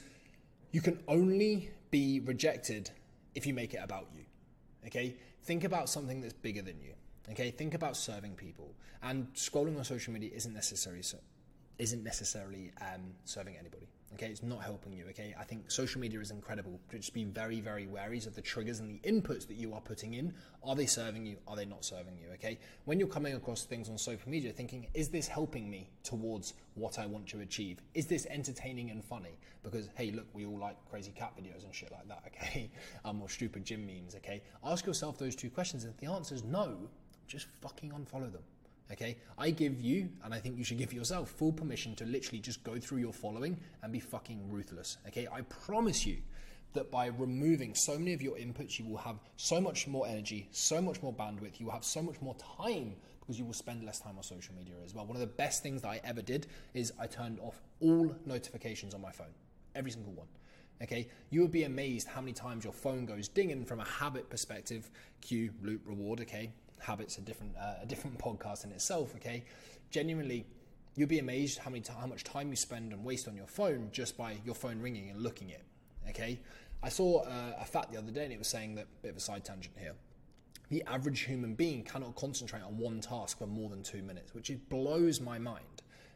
you 0.71 0.81
can 0.81 0.99
only 1.07 1.69
be 1.91 2.19
rejected 2.21 2.89
if 3.35 3.45
you 3.45 3.53
make 3.53 3.75
it 3.75 3.81
about 3.83 4.07
you. 4.15 4.23
Okay? 4.87 5.17
Think 5.43 5.65
about 5.65 5.87
something 5.87 6.19
that's 6.19 6.33
bigger 6.33 6.63
than 6.63 6.81
you. 6.81 6.93
Okay, 7.31 7.51
think 7.51 7.73
about 7.73 7.95
serving 7.95 8.35
people, 8.35 8.73
and 9.03 9.31
scrolling 9.33 9.77
on 9.77 9.83
social 9.83 10.13
media 10.13 10.31
isn't 10.33 10.53
necessarily 10.53 11.03
isn't 11.77 12.03
necessarily 12.03 12.71
um, 12.81 13.13
serving 13.23 13.55
anybody. 13.57 13.87
Okay, 14.15 14.25
it's 14.25 14.41
not 14.41 14.63
helping 14.63 14.91
you. 14.91 15.05
Okay, 15.09 15.35
I 15.39 15.43
think 15.43 15.69
social 15.69 16.01
media 16.01 16.19
is 16.19 16.31
incredible. 16.31 16.79
Just 16.91 17.13
be 17.13 17.25
very, 17.25 17.61
very 17.61 17.85
wary 17.85 18.17
of 18.17 18.35
the 18.35 18.41
triggers 18.41 18.79
and 18.79 18.89
the 18.89 18.99
inputs 19.07 19.47
that 19.47 19.55
you 19.55 19.73
are 19.73 19.81
putting 19.81 20.15
in. 20.15 20.33
Are 20.63 20.75
they 20.75 20.87
serving 20.87 21.27
you? 21.27 21.37
Are 21.47 21.55
they 21.55 21.65
not 21.65 21.85
serving 21.85 22.17
you? 22.17 22.27
Okay, 22.33 22.57
when 22.85 22.99
you're 22.99 23.07
coming 23.07 23.35
across 23.35 23.65
things 23.65 23.87
on 23.87 23.97
social 23.99 24.29
media, 24.29 24.51
thinking, 24.51 24.87
is 24.95 25.09
this 25.09 25.27
helping 25.27 25.69
me 25.69 25.91
towards 26.03 26.55
what 26.73 26.97
I 26.97 27.05
want 27.05 27.27
to 27.27 27.41
achieve? 27.41 27.81
Is 27.93 28.07
this 28.07 28.25
entertaining 28.25 28.89
and 28.89 29.05
funny? 29.05 29.37
Because 29.61 29.89
hey, 29.95 30.09
look, 30.11 30.25
we 30.33 30.45
all 30.45 30.57
like 30.57 30.77
crazy 30.89 31.11
cat 31.11 31.33
videos 31.39 31.63
and 31.63 31.73
shit 31.73 31.91
like 31.91 32.07
that. 32.07 32.23
Okay, 32.29 32.71
um, 33.05 33.21
or 33.21 33.29
stupid 33.29 33.63
gym 33.63 33.85
memes. 33.85 34.15
Okay, 34.15 34.41
ask 34.63 34.85
yourself 34.85 35.17
those 35.17 35.35
two 35.35 35.49
questions. 35.49 35.85
If 35.85 35.97
the 35.97 36.07
answer 36.07 36.33
is 36.33 36.43
no, 36.43 36.89
just 37.29 37.47
fucking 37.61 37.91
unfollow 37.91 38.31
them. 38.31 38.43
Okay, 38.91 39.17
I 39.37 39.51
give 39.51 39.79
you, 39.79 40.09
and 40.23 40.33
I 40.33 40.39
think 40.39 40.57
you 40.57 40.63
should 40.63 40.79
give 40.79 40.91
yourself, 40.91 41.29
full 41.29 41.53
permission 41.53 41.95
to 41.97 42.05
literally 42.05 42.39
just 42.39 42.63
go 42.63 42.79
through 42.79 42.97
your 42.97 43.13
following 43.13 43.55
and 43.83 43.93
be 43.93 43.99
fucking 43.99 44.49
ruthless. 44.51 44.97
Okay, 45.07 45.27
I 45.31 45.41
promise 45.41 46.07
you 46.07 46.17
that 46.73 46.89
by 46.89 47.07
removing 47.07 47.75
so 47.75 47.99
many 47.99 48.13
of 48.13 48.21
your 48.21 48.35
inputs, 48.35 48.79
you 48.79 48.85
will 48.85 48.97
have 48.97 49.19
so 49.37 49.61
much 49.61 49.87
more 49.87 50.07
energy, 50.07 50.49
so 50.51 50.81
much 50.81 51.01
more 51.03 51.13
bandwidth, 51.13 51.59
you 51.59 51.67
will 51.67 51.73
have 51.73 51.83
so 51.83 52.01
much 52.01 52.19
more 52.21 52.35
time 52.57 52.95
because 53.19 53.37
you 53.37 53.45
will 53.45 53.53
spend 53.53 53.83
less 53.83 53.99
time 53.99 54.17
on 54.17 54.23
social 54.23 54.55
media 54.55 54.73
as 54.83 54.95
well. 54.95 55.05
One 55.05 55.15
of 55.15 55.21
the 55.21 55.27
best 55.27 55.61
things 55.61 55.83
that 55.83 55.89
I 55.89 56.01
ever 56.03 56.23
did 56.23 56.47
is 56.73 56.91
I 56.99 57.05
turned 57.05 57.39
off 57.39 57.61
all 57.79 58.15
notifications 58.25 58.95
on 58.95 59.01
my 59.01 59.11
phone, 59.11 59.33
every 59.75 59.91
single 59.91 60.13
one. 60.13 60.27
Okay, 60.81 61.09
you 61.29 61.41
would 61.41 61.51
be 61.51 61.63
amazed 61.63 62.07
how 62.07 62.21
many 62.21 62.33
times 62.33 62.63
your 62.63 62.73
phone 62.73 63.05
goes 63.05 63.27
dinging 63.27 63.65
from 63.65 63.81
a 63.81 63.85
habit 63.85 64.29
perspective, 64.29 64.89
cue, 65.21 65.51
loop, 65.61 65.81
reward. 65.85 66.21
Okay, 66.21 66.53
habits 66.81 67.17
a 67.17 67.21
different 67.21 67.55
uh, 67.57 67.75
a 67.81 67.85
different 67.85 68.17
podcast 68.25 68.63
in 68.63 68.71
itself. 68.71 69.15
Okay, 69.15 69.43
genuinely, 69.91 70.45
you'll 70.95 71.07
be 71.07 71.19
amazed 71.19 71.59
how 71.59 71.69
many 71.69 71.81
t- 71.81 71.93
how 71.99 72.07
much 72.07 72.23
time 72.23 72.49
you 72.49 72.55
spend 72.55 72.93
and 72.93 73.03
waste 73.03 73.27
on 73.27 73.35
your 73.35 73.47
phone 73.47 73.89
just 73.91 74.17
by 74.17 74.37
your 74.45 74.55
phone 74.55 74.79
ringing 74.79 75.09
and 75.09 75.21
looking 75.21 75.51
at. 75.51 75.59
it. 75.59 75.65
Okay, 76.09 76.39
I 76.81 76.89
saw 76.89 77.23
uh, 77.23 77.55
a 77.59 77.65
fact 77.65 77.91
the 77.91 77.97
other 77.97 78.11
day 78.11 78.23
and 78.23 78.33
it 78.33 78.39
was 78.39 78.47
saying 78.47 78.75
that 78.75 78.87
bit 79.01 79.11
of 79.11 79.17
a 79.17 79.19
side 79.19 79.43
tangent 79.45 79.75
here. 79.77 79.93
The 80.69 80.83
average 80.85 81.21
human 81.21 81.55
being 81.55 81.83
cannot 81.83 82.15
concentrate 82.15 82.61
on 82.61 82.77
one 82.77 83.01
task 83.01 83.39
for 83.39 83.47
more 83.47 83.69
than 83.69 83.81
two 83.81 84.03
minutes, 84.03 84.33
which 84.33 84.51
blows 84.69 85.19
my 85.19 85.39
mind. 85.39 85.65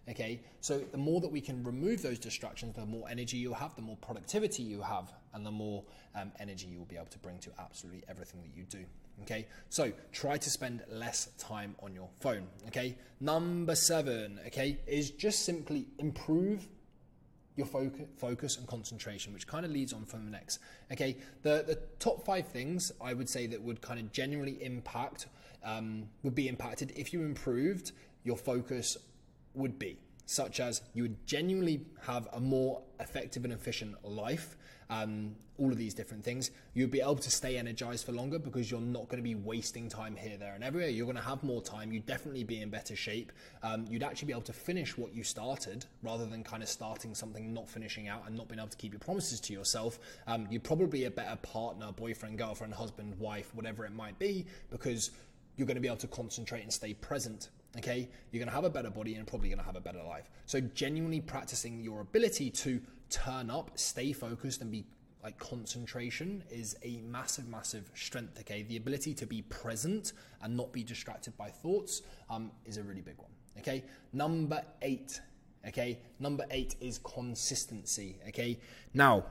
Okay, 0.10 0.42
so 0.60 0.80
the 0.80 0.98
more 0.98 1.22
that 1.22 1.32
we 1.32 1.40
can 1.40 1.64
remove 1.64 2.02
those 2.02 2.20
distractions, 2.20 2.76
the 2.76 2.86
more 2.86 3.08
energy 3.10 3.38
you'll 3.38 3.54
have, 3.54 3.74
the 3.76 3.82
more 3.82 3.96
productivity 3.98 4.62
you 4.62 4.82
have, 4.82 5.14
and 5.34 5.46
the 5.46 5.52
more 5.52 5.84
um, 6.14 6.32
energy 6.40 6.68
you'll 6.68 6.86
be 6.86 6.98
able 6.98 7.06
to 7.08 7.20
bring 7.20 7.40
to 7.40 7.50
absolutely 7.58 8.04
everything 8.10 8.42
that 8.42 8.56
you 8.56 8.66
do. 8.66 8.86
Okay, 9.22 9.48
so 9.70 9.92
try 10.12 10.38
to 10.38 10.50
spend 10.50 10.84
less 10.90 11.28
time 11.38 11.76
on 11.82 11.94
your 11.94 12.10
phone. 12.20 12.48
Okay, 12.68 12.98
number 13.22 13.76
seven, 13.76 14.40
okay, 14.48 14.80
is 14.86 15.12
just 15.12 15.46
simply 15.46 15.86
improve 16.00 16.68
your 17.56 17.68
focus, 17.68 18.58
and 18.58 18.68
concentration, 18.68 19.32
which 19.32 19.46
kind 19.46 19.66
of 19.66 19.72
leads 19.72 19.94
on 19.94 20.06
from 20.06 20.26
the 20.26 20.32
next. 20.32 20.60
Okay, 20.92 21.18
the, 21.44 21.64
the 21.66 21.80
top 22.00 22.26
five 22.26 22.48
things 22.48 22.92
I 23.00 23.14
would 23.14 23.30
say 23.30 23.46
that 23.48 23.62
would 23.62 23.82
kind 23.82 24.00
of 24.00 24.12
genuinely 24.12 24.64
impact, 24.64 25.28
um, 25.64 26.08
would 26.24 26.36
be 26.36 26.48
impacted 26.48 26.92
if 26.96 27.14
you 27.14 27.22
improved 27.22 27.92
your 28.24 28.38
focus 28.38 28.98
would 29.54 29.78
be 29.78 30.00
such 30.26 30.60
as 30.60 30.82
you 30.94 31.04
would 31.04 31.26
genuinely 31.26 31.86
have 32.02 32.28
a 32.34 32.40
more 32.40 32.82
effective 33.00 33.44
and 33.44 33.54
efficient 33.54 33.96
life. 34.04 34.58
Um, 34.90 35.36
all 35.58 35.72
of 35.72 35.78
these 35.78 35.94
different 35.94 36.24
things, 36.24 36.50
you'd 36.74 36.92
be 36.92 37.00
able 37.00 37.16
to 37.16 37.30
stay 37.30 37.58
energized 37.58 38.06
for 38.06 38.12
longer 38.12 38.40
because 38.40 38.72
you're 38.72 38.82
not 38.82 39.08
going 39.08 39.18
to 39.18 39.24
be 39.24 39.36
wasting 39.36 39.88
time 39.88 40.16
here, 40.16 40.36
there, 40.38 40.56
and 40.56 40.64
everywhere. 40.64 40.90
You're 40.90 41.06
going 41.06 41.18
to 41.18 41.24
have 41.24 41.44
more 41.44 41.62
time. 41.62 41.92
You'd 41.92 42.08
definitely 42.08 42.44
be 42.44 42.62
in 42.62 42.70
better 42.70 42.96
shape. 42.96 43.32
Um, 43.62 43.86
you'd 43.88 44.04
actually 44.04 44.28
be 44.28 44.34
able 44.34 44.42
to 44.44 44.54
finish 44.54 44.98
what 44.98 45.14
you 45.14 45.24
started 45.24 45.86
rather 46.02 46.26
than 46.26 46.44
kind 46.44 46.64
of 46.64 46.70
starting 46.70 47.14
something, 47.14 47.54
not 47.54 47.70
finishing 47.70 48.08
out, 48.08 48.24
and 48.26 48.36
not 48.36 48.48
being 48.48 48.60
able 48.60 48.70
to 48.70 48.78
keep 48.78 48.94
your 48.94 49.00
promises 49.00 49.40
to 49.42 49.54
yourself. 49.54 50.00
Um, 50.26 50.48
you'd 50.50 50.64
probably 50.64 50.88
be 50.88 51.06
a 51.06 51.12
better 51.12 51.36
partner, 51.38 51.92
boyfriend, 51.92 52.38
girlfriend, 52.38 52.74
husband, 52.74 53.18
wife, 53.20 53.54
whatever 53.54 53.86
it 53.86 53.94
might 53.94 54.18
be, 54.18 54.46
because 54.72 55.12
you're 55.56 55.68
going 55.68 55.76
to 55.76 55.82
be 55.82 55.88
able 55.88 55.98
to 55.98 56.08
concentrate 56.08 56.64
and 56.64 56.74
stay 56.74 56.96
present 56.96 57.50
okay? 57.78 58.10
You're 58.32 58.40
going 58.40 58.50
to 58.50 58.56
have 58.56 58.64
a 58.64 58.70
better 58.70 58.90
body 58.90 59.16
and 59.16 59.26
probably 59.26 59.50
going 59.50 59.60
to 59.60 59.66
have 59.66 59.76
a 59.76 59.82
better 59.82 60.04
life. 60.04 60.30
So 60.46 60.60
genuinely 60.60 61.22
practicing 61.22 61.82
your 61.82 62.02
ability 62.02 62.50
to 62.52 62.82
turn 63.10 63.50
up 63.50 63.72
stay 63.76 64.12
focused 64.12 64.62
and 64.62 64.72
be 64.72 64.86
like 65.24 65.38
concentration 65.38 66.44
is 66.50 66.76
a 66.84 67.00
massive 67.08 67.48
massive 67.48 67.90
strength 67.94 68.38
okay? 68.40 68.64
The 68.64 68.78
ability 68.78 69.14
to 69.16 69.26
be 69.26 69.44
present 69.44 70.14
and 70.42 70.58
not 70.58 70.74
be 70.74 70.84
distracted 70.84 71.38
by 71.38 71.50
thoughts 71.50 72.02
um, 72.30 72.52
is 72.66 72.78
a 72.78 72.84
really 72.84 73.02
big 73.02 73.18
one 73.18 73.32
okay? 73.60 73.84
Number 74.12 74.62
eight 74.82 75.22
okay? 75.68 76.00
Number 76.20 76.46
eight 76.52 76.76
is 76.82 76.98
consistency 76.98 78.18
okay? 78.28 78.60
Now 78.94 79.26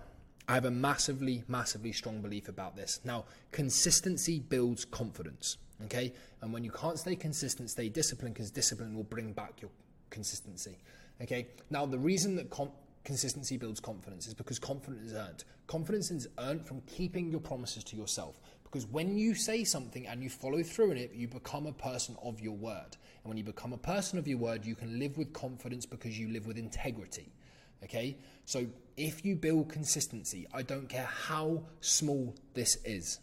I 0.48 0.54
have 0.54 0.64
a 0.64 0.70
massively, 0.70 1.44
massively 1.46 1.92
strong 1.92 2.20
belief 2.20 2.48
about 2.48 2.74
this. 2.74 3.00
Now, 3.04 3.26
consistency 3.52 4.40
builds 4.40 4.84
confidence. 4.84 5.56
Okay, 5.84 6.12
and 6.40 6.52
when 6.52 6.64
you 6.64 6.70
can't 6.70 6.98
stay 6.98 7.16
consistent, 7.16 7.70
stay 7.70 7.88
disciplined 7.88 8.34
because 8.34 8.50
discipline 8.50 8.94
will 8.94 9.02
bring 9.02 9.32
back 9.32 9.60
your 9.60 9.70
consistency. 10.10 10.76
Okay, 11.20 11.48
now 11.70 11.86
the 11.86 11.98
reason 11.98 12.36
that 12.36 12.50
com- 12.50 12.70
consistency 13.04 13.56
builds 13.56 13.80
confidence 13.80 14.26
is 14.26 14.34
because 14.34 14.58
confidence 14.58 15.08
is 15.08 15.14
earned. 15.14 15.44
Confidence 15.66 16.10
is 16.10 16.28
earned 16.38 16.66
from 16.66 16.80
keeping 16.82 17.30
your 17.30 17.40
promises 17.40 17.82
to 17.84 17.96
yourself. 17.96 18.40
Because 18.64 18.86
when 18.86 19.18
you 19.18 19.34
say 19.34 19.64
something 19.64 20.06
and 20.06 20.22
you 20.22 20.30
follow 20.30 20.62
through 20.62 20.92
in 20.92 20.96
it, 20.96 21.12
you 21.12 21.28
become 21.28 21.66
a 21.66 21.72
person 21.72 22.16
of 22.22 22.40
your 22.40 22.54
word. 22.54 22.96
And 23.22 23.28
when 23.28 23.36
you 23.36 23.44
become 23.44 23.72
a 23.72 23.78
person 23.78 24.18
of 24.18 24.26
your 24.26 24.38
word, 24.38 24.64
you 24.64 24.74
can 24.74 24.98
live 24.98 25.18
with 25.18 25.32
confidence 25.32 25.84
because 25.84 26.18
you 26.18 26.28
live 26.28 26.46
with 26.46 26.56
integrity. 26.56 27.32
Okay? 27.84 28.16
So 28.46 28.66
if 28.96 29.24
you 29.24 29.36
build 29.36 29.68
consistency, 29.68 30.46
I 30.54 30.62
don't 30.62 30.88
care 30.88 31.04
how 31.04 31.64
small 31.80 32.34
this 32.54 32.76
is. 32.84 33.18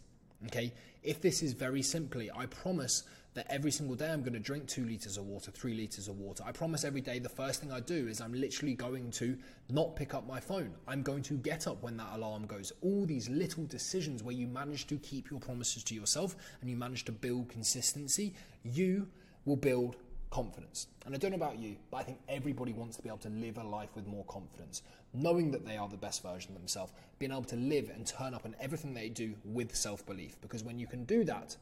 Okay? 0.46 0.72
If 1.02 1.20
this 1.20 1.42
is 1.42 1.54
very 1.54 1.82
simply, 1.82 2.30
I 2.30 2.46
promise 2.46 3.04
that 3.34 3.46
every 3.48 3.70
single 3.70 3.94
day 3.94 4.10
I'm 4.10 4.20
going 4.20 4.34
to 4.34 4.40
drink 4.40 4.66
two 4.66 4.84
liters 4.84 5.16
of 5.16 5.24
water, 5.24 5.50
three 5.50 5.74
liters 5.74 6.08
of 6.08 6.18
water. 6.18 6.42
I 6.44 6.52
promise 6.52 6.84
every 6.84 7.00
day 7.00 7.18
the 7.18 7.28
first 7.28 7.60
thing 7.60 7.72
I 7.72 7.80
do 7.80 8.08
is 8.08 8.20
I'm 8.20 8.34
literally 8.34 8.74
going 8.74 9.10
to 9.12 9.36
not 9.68 9.94
pick 9.94 10.14
up 10.14 10.26
my 10.26 10.40
phone. 10.40 10.74
I'm 10.88 11.02
going 11.02 11.22
to 11.24 11.34
get 11.34 11.66
up 11.66 11.82
when 11.82 11.96
that 11.98 12.08
alarm 12.12 12.46
goes. 12.46 12.72
All 12.82 13.06
these 13.06 13.28
little 13.28 13.64
decisions 13.64 14.22
where 14.22 14.34
you 14.34 14.46
manage 14.46 14.88
to 14.88 14.96
keep 14.96 15.30
your 15.30 15.40
promises 15.40 15.84
to 15.84 15.94
yourself 15.94 16.36
and 16.60 16.68
you 16.68 16.76
manage 16.76 17.04
to 17.04 17.12
build 17.12 17.48
consistency, 17.48 18.34
you 18.64 19.06
will 19.44 19.56
build 19.56 19.96
confidence. 20.30 20.88
And 21.06 21.14
I 21.14 21.18
don't 21.18 21.30
know 21.30 21.36
about 21.36 21.58
you, 21.58 21.76
but 21.90 21.98
I 21.98 22.02
think 22.02 22.18
everybody 22.28 22.72
wants 22.72 22.96
to 22.96 23.02
be 23.02 23.08
able 23.08 23.18
to 23.18 23.28
live 23.30 23.58
a 23.58 23.64
life 23.64 23.90
with 23.94 24.06
more 24.06 24.24
confidence, 24.24 24.82
knowing 25.12 25.50
that 25.50 25.64
they 25.64 25.76
are 25.76 25.88
the 25.88 25.96
best 25.96 26.22
version 26.22 26.52
of 26.52 26.58
themselves, 26.58 26.92
being 27.18 27.32
able 27.32 27.44
to 27.44 27.56
live 27.56 27.90
and 27.94 28.06
turn 28.06 28.34
up 28.34 28.44
in 28.46 28.54
everything 28.60 28.94
they 28.94 29.08
do 29.08 29.34
with 29.44 29.74
self 29.74 30.04
belief. 30.06 30.40
Because 30.40 30.62
when 30.62 30.78
you 30.78 30.86
can 30.86 31.04
do 31.04 31.24
that, 31.24 31.56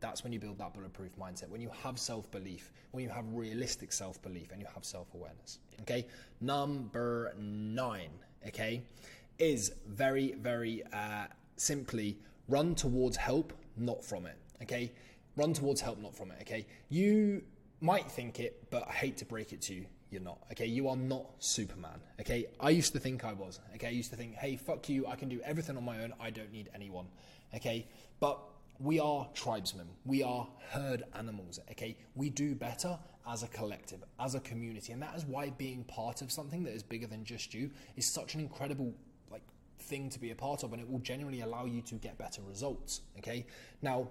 that's 0.00 0.24
when 0.24 0.32
you 0.32 0.38
build 0.38 0.58
that 0.58 0.74
bulletproof 0.74 1.16
mindset. 1.16 1.48
When 1.48 1.60
you 1.60 1.70
have 1.82 1.98
self 1.98 2.30
belief, 2.30 2.72
when 2.90 3.04
you 3.04 3.10
have 3.10 3.24
realistic 3.32 3.92
self 3.92 4.20
belief, 4.22 4.50
and 4.52 4.60
you 4.60 4.66
have 4.74 4.84
self 4.84 5.14
awareness. 5.14 5.58
Okay, 5.82 6.06
number 6.40 7.34
nine, 7.38 8.10
okay, 8.48 8.82
is 9.38 9.72
very, 9.86 10.32
very 10.32 10.82
uh, 10.92 11.26
simply 11.56 12.18
run 12.48 12.74
towards 12.74 13.16
help, 13.16 13.52
not 13.76 14.04
from 14.04 14.26
it. 14.26 14.36
Okay, 14.62 14.92
run 15.36 15.52
towards 15.52 15.80
help, 15.80 15.98
not 15.98 16.14
from 16.14 16.30
it. 16.32 16.38
Okay, 16.42 16.66
you 16.88 17.42
might 17.80 18.10
think 18.10 18.40
it, 18.40 18.62
but 18.70 18.86
I 18.88 18.92
hate 18.92 19.16
to 19.18 19.24
break 19.24 19.52
it 19.52 19.60
to 19.62 19.74
you, 19.74 19.86
you're 20.12 20.22
not. 20.22 20.38
Okay, 20.52 20.66
you 20.66 20.88
are 20.88 20.96
not 20.96 21.26
Superman. 21.38 22.00
Okay, 22.20 22.46
I 22.60 22.70
used 22.70 22.92
to 22.92 22.98
think 22.98 23.24
I 23.24 23.32
was. 23.32 23.60
Okay, 23.74 23.88
I 23.88 23.90
used 23.90 24.10
to 24.10 24.16
think, 24.16 24.34
hey, 24.34 24.56
fuck 24.56 24.88
you, 24.88 25.06
I 25.06 25.16
can 25.16 25.28
do 25.28 25.40
everything 25.44 25.76
on 25.76 25.84
my 25.84 26.02
own, 26.02 26.12
I 26.20 26.30
don't 26.30 26.52
need 26.52 26.70
anyone. 26.74 27.06
Okay, 27.54 27.86
but 28.20 28.38
we 28.78 29.00
are 29.00 29.28
tribesmen, 29.34 29.86
we 30.04 30.22
are 30.22 30.46
herd 30.70 31.04
animals. 31.14 31.58
Okay, 31.70 31.96
we 32.14 32.30
do 32.30 32.54
better 32.54 32.98
as 33.28 33.42
a 33.42 33.48
collective, 33.48 34.02
as 34.20 34.34
a 34.34 34.40
community, 34.40 34.92
and 34.92 35.00
that 35.02 35.16
is 35.16 35.24
why 35.24 35.50
being 35.50 35.84
part 35.84 36.22
of 36.22 36.30
something 36.30 36.64
that 36.64 36.74
is 36.74 36.82
bigger 36.82 37.06
than 37.06 37.24
just 37.24 37.54
you 37.54 37.70
is 37.96 38.04
such 38.04 38.34
an 38.34 38.40
incredible 38.40 38.92
like 39.30 39.42
thing 39.78 40.10
to 40.10 40.18
be 40.18 40.30
a 40.30 40.34
part 40.34 40.62
of, 40.62 40.72
and 40.72 40.82
it 40.82 40.90
will 40.90 40.98
genuinely 40.98 41.40
allow 41.40 41.64
you 41.64 41.80
to 41.82 41.94
get 41.96 42.18
better 42.18 42.42
results. 42.46 43.02
Okay, 43.18 43.46
now 43.80 44.08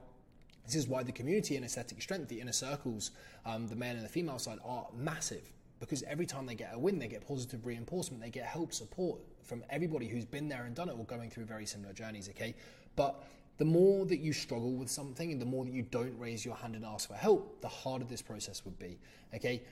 this 0.66 0.76
is 0.76 0.88
why 0.88 1.04
the 1.04 1.12
community 1.12 1.58
in 1.58 1.64
aesthetic 1.64 2.02
strength, 2.02 2.30
the 2.30 2.40
inner 2.40 2.52
circles, 2.52 3.12
um, 3.46 3.68
the 3.68 3.76
male 3.76 3.96
and 3.96 4.06
the 4.06 4.10
female 4.10 4.40
side 4.40 4.60
are 4.64 4.88
massive 4.96 5.52
because 5.82 6.04
every 6.04 6.28
time 6.28 6.46
they 6.46 6.56
get 6.56 6.72
a 6.74 6.80
win, 6.80 7.00
they 7.00 7.08
get 7.08 7.28
positive 7.28 7.66
reinforcement, 7.66 8.22
they 8.22 8.30
get 8.30 8.46
help, 8.46 8.72
support 8.72 9.20
from 9.44 9.64
everybody 9.70 10.08
who's 10.08 10.26
been 10.26 10.48
there 10.48 10.64
and 10.64 10.76
done 10.76 10.88
it 10.88 10.96
or 10.98 11.04
going 11.06 11.30
through 11.30 11.46
very 11.46 11.66
similar 11.66 11.92
journeys, 11.92 12.30
okay? 12.30 12.54
But 12.96 13.24
the 13.58 13.66
more 13.66 14.06
that 14.06 14.20
you 14.20 14.32
struggle 14.32 14.74
with 14.74 14.90
something 14.90 15.32
and 15.32 15.42
the 15.42 15.46
more 15.46 15.66
that 15.66 15.74
you 15.74 15.82
don't 15.82 16.18
raise 16.20 16.46
your 16.46 16.56
hand 16.56 16.76
and 16.76 16.86
ask 16.86 17.10
for 17.10 17.16
help, 17.16 17.62
the 17.62 17.68
harder 17.68 18.06
this 18.06 18.22
process 18.22 18.64
would 18.64 18.78
be, 18.78 19.00
okay? 19.36 19.64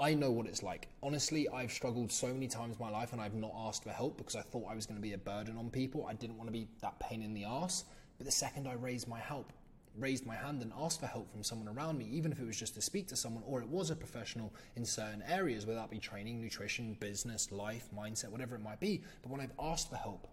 I 0.00 0.14
know 0.14 0.30
what 0.30 0.46
it's 0.46 0.62
like. 0.62 0.86
Honestly, 1.02 1.48
I've 1.48 1.72
struggled 1.72 2.12
so 2.12 2.28
many 2.28 2.46
times 2.46 2.76
in 2.76 2.84
my 2.84 2.90
life 2.90 3.12
and 3.12 3.20
I've 3.20 3.34
not 3.34 3.52
asked 3.56 3.82
for 3.82 3.90
help 3.90 4.16
because 4.16 4.36
I 4.36 4.42
thought 4.42 4.66
I 4.70 4.76
was 4.76 4.86
going 4.86 4.96
to 4.96 5.02
be 5.02 5.14
a 5.14 5.18
burden 5.18 5.58
on 5.58 5.70
people. 5.70 6.06
I 6.06 6.14
didn't 6.14 6.36
want 6.36 6.46
to 6.46 6.52
be 6.52 6.68
that 6.82 7.00
pain 7.00 7.20
in 7.20 7.34
the 7.34 7.44
ass. 7.44 7.84
But 8.16 8.26
the 8.26 8.32
second 8.32 8.68
I 8.68 8.74
raised 8.74 9.08
my 9.08 9.18
help, 9.18 9.52
raised 10.00 10.26
my 10.26 10.34
hand 10.34 10.62
and 10.62 10.72
asked 10.78 11.00
for 11.00 11.06
help 11.06 11.30
from 11.30 11.42
someone 11.42 11.68
around 11.68 11.98
me, 11.98 12.06
even 12.10 12.32
if 12.32 12.40
it 12.40 12.46
was 12.46 12.56
just 12.56 12.74
to 12.74 12.80
speak 12.80 13.08
to 13.08 13.16
someone 13.16 13.42
or 13.46 13.60
it 13.60 13.68
was 13.68 13.90
a 13.90 13.96
professional 13.96 14.52
in 14.76 14.84
certain 14.84 15.22
areas, 15.28 15.66
whether 15.66 15.78
that 15.78 15.90
be 15.90 15.98
training, 15.98 16.40
nutrition, 16.40 16.96
business, 17.00 17.50
life, 17.52 17.88
mindset, 17.96 18.28
whatever 18.28 18.54
it 18.54 18.62
might 18.62 18.80
be. 18.80 19.02
But 19.22 19.30
when 19.30 19.40
I've 19.40 19.52
asked 19.58 19.90
for 19.90 19.96
help, 19.96 20.28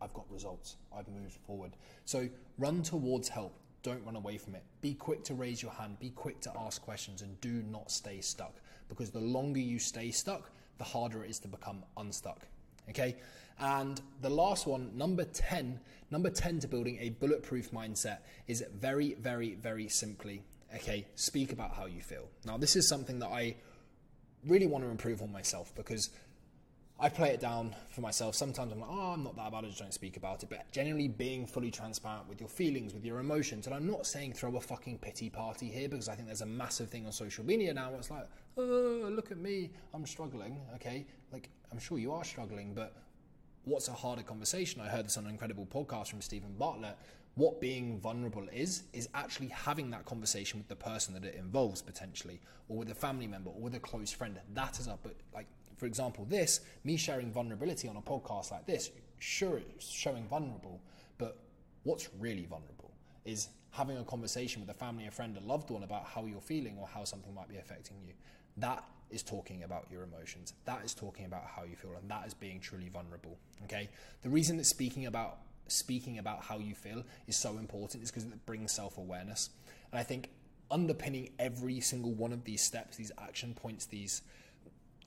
I've 0.00 0.12
got 0.14 0.30
results. 0.30 0.76
I've 0.94 1.08
moved 1.08 1.38
forward. 1.46 1.76
So 2.04 2.28
run 2.58 2.82
towards 2.82 3.28
help. 3.28 3.58
Don't 3.82 4.04
run 4.04 4.16
away 4.16 4.38
from 4.38 4.54
it. 4.54 4.62
Be 4.80 4.94
quick 4.94 5.24
to 5.24 5.34
raise 5.34 5.62
your 5.62 5.72
hand. 5.72 5.98
Be 5.98 6.10
quick 6.10 6.40
to 6.42 6.52
ask 6.58 6.82
questions 6.82 7.22
and 7.22 7.40
do 7.40 7.62
not 7.70 7.90
stay 7.90 8.20
stuck 8.20 8.60
because 8.88 9.10
the 9.10 9.20
longer 9.20 9.60
you 9.60 9.78
stay 9.78 10.10
stuck, 10.10 10.50
the 10.78 10.84
harder 10.84 11.24
it 11.24 11.30
is 11.30 11.38
to 11.40 11.48
become 11.48 11.84
unstuck. 11.96 12.46
Okay? 12.88 13.16
And 13.58 14.00
the 14.20 14.30
last 14.30 14.66
one, 14.66 14.90
number 14.96 15.24
10, 15.24 15.78
number 16.10 16.30
10 16.30 16.60
to 16.60 16.68
building 16.68 16.98
a 17.00 17.10
bulletproof 17.10 17.70
mindset 17.70 18.18
is 18.48 18.64
very, 18.74 19.14
very, 19.14 19.54
very 19.54 19.88
simply, 19.88 20.42
okay, 20.74 21.06
speak 21.14 21.52
about 21.52 21.74
how 21.74 21.86
you 21.86 22.00
feel. 22.02 22.28
Now, 22.44 22.56
this 22.56 22.76
is 22.76 22.88
something 22.88 23.18
that 23.20 23.28
I 23.28 23.56
really 24.46 24.66
want 24.66 24.84
to 24.84 24.90
improve 24.90 25.22
on 25.22 25.30
myself 25.30 25.72
because 25.76 26.10
I 26.98 27.08
play 27.08 27.30
it 27.30 27.40
down 27.40 27.74
for 27.90 28.00
myself. 28.00 28.34
Sometimes 28.34 28.72
I'm 28.72 28.80
like, 28.80 28.90
oh, 28.90 29.12
I'm 29.12 29.24
not 29.24 29.36
that 29.36 29.50
bad, 29.50 29.64
I 29.64 29.68
just 29.68 29.80
don't 29.80 29.94
speak 29.94 30.16
about 30.16 30.42
it. 30.42 30.50
But 30.50 30.70
generally 30.70 31.08
being 31.08 31.46
fully 31.46 31.70
transparent 31.70 32.28
with 32.28 32.40
your 32.40 32.48
feelings, 32.48 32.94
with 32.94 33.04
your 33.04 33.18
emotions. 33.18 33.66
And 33.66 33.74
I'm 33.74 33.86
not 33.86 34.06
saying 34.06 34.34
throw 34.34 34.56
a 34.56 34.60
fucking 34.60 34.98
pity 34.98 35.28
party 35.28 35.68
here 35.68 35.88
because 35.88 36.08
I 36.08 36.14
think 36.14 36.28
there's 36.28 36.42
a 36.42 36.46
massive 36.46 36.90
thing 36.90 37.06
on 37.06 37.12
social 37.12 37.44
media 37.44 37.74
now 37.74 37.92
it's 37.98 38.10
like, 38.10 38.28
oh, 38.56 39.08
look 39.10 39.30
at 39.30 39.38
me, 39.38 39.70
I'm 39.92 40.06
struggling. 40.06 40.60
Okay. 40.76 41.06
Like, 41.32 41.48
I'm 41.72 41.78
sure 41.78 41.98
you 41.98 42.12
are 42.12 42.22
struggling, 42.22 42.74
but 42.74 42.94
what's 43.64 43.88
a 43.88 43.92
harder 43.92 44.22
conversation? 44.22 44.82
I 44.82 44.88
heard 44.88 45.06
this 45.06 45.16
on 45.16 45.24
an 45.24 45.30
incredible 45.30 45.66
podcast 45.66 46.08
from 46.08 46.20
Steven 46.20 46.52
Bartlett. 46.58 46.98
What 47.34 47.62
being 47.62 47.98
vulnerable 47.98 48.46
is, 48.52 48.82
is 48.92 49.08
actually 49.14 49.48
having 49.48 49.90
that 49.92 50.04
conversation 50.04 50.58
with 50.60 50.68
the 50.68 50.76
person 50.76 51.14
that 51.14 51.24
it 51.24 51.34
involves 51.34 51.80
potentially, 51.80 52.40
or 52.68 52.76
with 52.76 52.90
a 52.90 52.94
family 52.94 53.26
member, 53.26 53.48
or 53.48 53.58
with 53.58 53.74
a 53.74 53.80
close 53.80 54.12
friend. 54.12 54.38
That 54.52 54.78
is 54.78 54.86
up. 54.86 55.00
But 55.02 55.16
like, 55.32 55.46
for 55.78 55.86
example, 55.86 56.26
this, 56.28 56.60
me 56.84 56.98
sharing 56.98 57.32
vulnerability 57.32 57.88
on 57.88 57.96
a 57.96 58.02
podcast 58.02 58.52
like 58.52 58.66
this, 58.66 58.90
sure, 59.18 59.56
it's 59.56 59.88
showing 59.88 60.28
vulnerable, 60.28 60.78
but 61.16 61.38
what's 61.84 62.10
really 62.20 62.44
vulnerable 62.44 62.90
is 63.24 63.48
having 63.70 63.96
a 63.96 64.04
conversation 64.04 64.60
with 64.60 64.68
a 64.68 64.78
family, 64.78 65.06
a 65.06 65.10
friend, 65.10 65.38
a 65.38 65.46
loved 65.46 65.70
one 65.70 65.84
about 65.84 66.04
how 66.04 66.26
you're 66.26 66.42
feeling 66.42 66.76
or 66.78 66.86
how 66.86 67.04
something 67.04 67.34
might 67.34 67.48
be 67.48 67.56
affecting 67.56 67.96
you. 68.06 68.12
That 68.58 68.84
is 69.12 69.22
talking 69.22 69.62
about 69.62 69.86
your 69.90 70.02
emotions. 70.02 70.54
That 70.64 70.84
is 70.84 70.94
talking 70.94 71.26
about 71.26 71.44
how 71.44 71.64
you 71.64 71.76
feel, 71.76 71.92
and 72.00 72.10
that 72.10 72.26
is 72.26 72.34
being 72.34 72.60
truly 72.60 72.88
vulnerable. 72.88 73.38
Okay. 73.64 73.88
The 74.22 74.30
reason 74.30 74.56
that 74.56 74.64
speaking 74.64 75.06
about 75.06 75.38
speaking 75.68 76.18
about 76.18 76.42
how 76.42 76.58
you 76.58 76.74
feel 76.74 77.04
is 77.26 77.36
so 77.36 77.58
important 77.58 78.02
is 78.02 78.10
because 78.10 78.24
it 78.24 78.46
brings 78.46 78.72
self 78.72 78.98
awareness, 78.98 79.50
and 79.90 80.00
I 80.00 80.02
think 80.02 80.30
underpinning 80.70 81.30
every 81.38 81.80
single 81.80 82.12
one 82.12 82.32
of 82.32 82.44
these 82.44 82.62
steps, 82.62 82.96
these 82.96 83.12
action 83.18 83.54
points, 83.54 83.86
these 83.86 84.22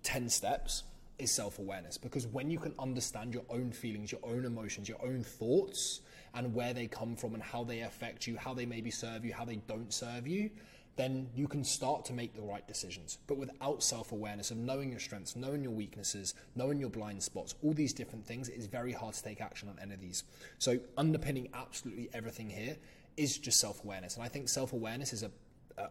ten 0.04 0.30
steps 0.30 0.84
is 1.18 1.32
self 1.32 1.60
awareness. 1.60 1.98
Because 1.98 2.28
when 2.28 2.50
you 2.50 2.60
can 2.60 2.74
understand 2.80 3.34
your 3.34 3.46
own 3.50 3.72
feelings, 3.72 4.12
your 4.12 4.22
own 4.24 4.46
emotions, 4.46 4.88
your 4.88 5.04
own 5.04 5.24
thoughts, 5.24 6.02
and 6.34 6.54
where 6.54 6.74
they 6.74 6.88
come 6.88 7.16
from 7.16 7.34
and 7.34 7.44
how 7.44 7.64
they 7.64 7.82
affect 7.82 8.28
you, 8.28 8.38
how 8.38 8.54
they 8.54 8.66
maybe 8.66 8.92
serve 8.92 9.26
you, 9.26 9.34
how 9.34 9.46
they 9.46 9.58
don't 9.68 9.94
serve 9.94 10.28
you, 10.28 10.50
then 10.98 11.30
you 11.36 11.48
can 11.48 11.64
start 11.64 12.06
to 12.06 12.14
make 12.14 12.36
the 12.36 12.42
right 12.42 12.66
decisions. 12.68 13.18
But 13.28 13.38
without 13.38 13.84
self 13.84 14.12
awareness 14.12 14.52
of 14.52 14.58
knowing 14.58 14.92
your 14.92 15.00
strengths, 15.00 15.36
knowing 15.36 15.64
your 15.64 15.74
weaknesses, 15.74 16.34
knowing 16.56 16.80
your 16.80 16.90
blind 16.90 17.22
spots, 17.22 17.56
all 17.64 17.74
these 17.74 17.94
different 17.94 18.26
things, 18.26 18.50
it 18.50 18.56
is 18.56 18.68
very 18.68 18.94
hard 18.94 19.14
to 19.16 19.24
take 19.24 19.42
action 19.42 19.68
on 19.70 19.78
any 19.82 19.94
of 19.94 20.02
these. 20.02 20.24
So, 20.58 20.80
underpinning 20.98 21.50
absolutely 21.54 22.10
everything 22.14 22.50
here 22.50 22.78
is 23.18 23.38
just 23.38 23.60
self 23.60 23.84
awareness. 23.84 24.16
And 24.16 24.24
I 24.24 24.28
think 24.28 24.48
self 24.48 24.74
awareness 24.74 25.12
is 25.12 25.24
a, 25.24 25.32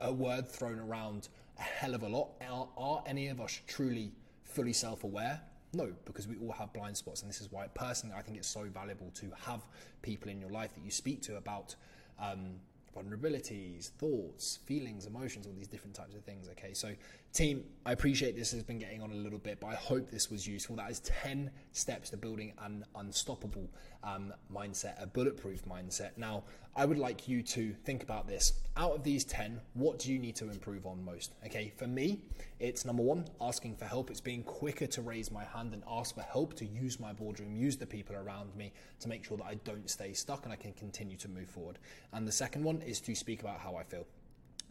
a 0.01 0.13
word 0.13 0.49
thrown 0.49 0.79
around 0.79 1.29
a 1.59 1.63
hell 1.63 1.95
of 1.95 2.03
a 2.03 2.09
lot. 2.09 2.31
Are, 2.49 2.69
are 2.77 3.05
any 3.07 3.29
of 3.29 3.41
us 3.41 3.61
truly 3.67 4.13
fully 4.45 4.73
self 4.73 5.05
aware? 5.05 5.41
No, 5.75 5.93
because 6.05 6.29
we 6.29 6.37
all 6.39 6.53
have 6.53 6.73
blind 6.73 6.97
spots. 6.97 7.23
And 7.23 7.29
this 7.29 7.41
is 7.41 7.51
why, 7.51 7.67
personally, 7.75 8.15
I 8.17 8.23
think 8.23 8.37
it's 8.39 8.49
so 8.49 8.65
valuable 8.73 9.11
to 9.17 9.27
have 9.45 9.61
people 10.03 10.31
in 10.31 10.41
your 10.41 10.51
life 10.51 10.73
that 10.75 10.85
you 10.85 10.91
speak 10.91 11.21
to 11.23 11.37
about. 11.37 11.75
Um, 12.19 12.61
vulnerabilities, 12.95 13.91
thoughts, 13.91 14.59
feelings, 14.65 15.07
emotions, 15.07 15.47
all 15.47 15.53
these 15.53 15.69
different 15.69 15.95
types 15.95 16.15
of 16.15 16.23
things. 16.25 16.49
Okay, 16.51 16.73
so 16.75 16.93
team, 17.35 17.65
I 17.85 17.93
appreciate 17.93 18.37
this 18.37 18.53
has 18.53 18.63
been 18.63 18.79
getting 18.79 19.03
on 19.03 19.11
a 19.11 19.17
little 19.17 19.41
bit, 19.41 19.59
but 19.61 19.67
I 19.67 19.75
hope 19.75 20.09
this 20.09 20.31
was 20.31 20.47
useful. 20.47 20.77
That 20.77 20.91
is 20.91 21.01
10 21.01 21.51
steps 21.73 22.11
to 22.11 22.17
building 22.17 22.53
an 22.63 22.85
unstoppable 22.95 23.69
um, 24.05 24.33
mindset, 24.53 25.03
a 25.03 25.07
bulletproof 25.07 25.65
mindset. 25.65 26.17
Now, 26.17 26.45
I 26.77 26.87
would 26.87 26.99
like 26.99 27.27
you 27.29 27.43
to 27.43 27.75
think 27.85 28.05
about 28.05 28.29
this. 28.29 28.53
Out 28.77 28.93
of 28.93 29.03
these 29.03 29.25
10, 29.25 29.61
what 29.75 29.99
do 29.99 30.13
you 30.13 30.19
need 30.19 30.37
to 30.37 30.49
improve 30.49 30.87
on 30.87 31.05
most? 31.05 31.35
Okay, 31.45 31.73
for 31.77 31.89
me, 31.89 32.21
it's 32.61 32.85
number 32.85 33.03
one, 33.03 33.27
asking 33.41 33.77
for 33.77 33.85
help. 33.85 34.11
It's 34.11 34.21
being 34.21 34.45
quicker 34.45 34.87
to 34.87 35.03
raise 35.03 35.31
my 35.33 35.45
hand 35.45 35.75
and 35.75 35.83
ask 35.91 36.15
for 36.15 36.23
help, 36.23 36.55
to 36.55 36.65
use 36.65 37.01
my 37.01 37.13
boardroom, 37.13 37.57
use 37.57 37.77
the 37.77 37.87
people 37.87 38.15
around 38.15 38.55
me 38.55 38.73
to 39.01 39.09
make 39.09 39.25
sure 39.25 39.37
that 39.39 39.47
I 39.47 39.55
don't 39.65 39.91
stay 39.91 40.13
stuck 40.13 40.45
and 40.45 40.53
I 40.53 40.57
can 40.57 40.73
continue 40.73 41.17
to 41.19 41.29
move 41.29 41.49
forward. 41.49 41.79
And 42.13 42.27
the 42.27 42.33
second 42.33 42.63
one 42.63 42.81
is 42.81 43.01
to 43.01 43.15
speak 43.15 43.43
about 43.43 43.59
how 43.59 43.75
I 43.75 43.83
feel 43.83 44.07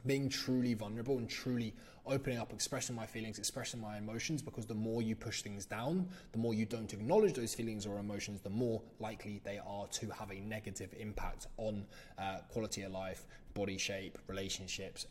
being 0.06 0.30
truly 0.30 0.74
vulnerable 0.74 1.18
and 1.18 1.30
truly 1.30 1.74
opening 2.06 2.38
up, 2.38 2.52
expressing 2.52 2.96
my 2.96 3.06
feelings, 3.06 3.39
expressing 3.39 3.80
my 3.80 3.98
emotions, 3.98 4.42
because 4.42 4.66
the 4.66 4.74
more 4.74 5.02
you 5.02 5.16
push 5.16 5.42
things 5.42 5.66
down, 5.66 6.08
the 6.34 6.38
more 6.38 6.54
you 6.54 6.66
don't 6.66 6.92
acknowledge 6.94 7.34
those 7.34 7.54
feelings 7.56 7.86
or 7.86 7.98
emotions, 8.00 8.42
the 8.42 8.50
more 8.50 8.82
likely 9.00 9.42
they 9.44 9.60
are 9.66 9.88
to 9.88 10.10
have 10.10 10.32
a 10.32 10.39
negative 10.42 10.94
impact 11.00 11.48
on 11.58 11.86
uh, 12.20 12.39
quality 12.50 12.82
of 12.82 12.92
life, 12.92 13.26
body 13.54 13.78
shape, 13.78 14.18
relationships, 14.28 15.06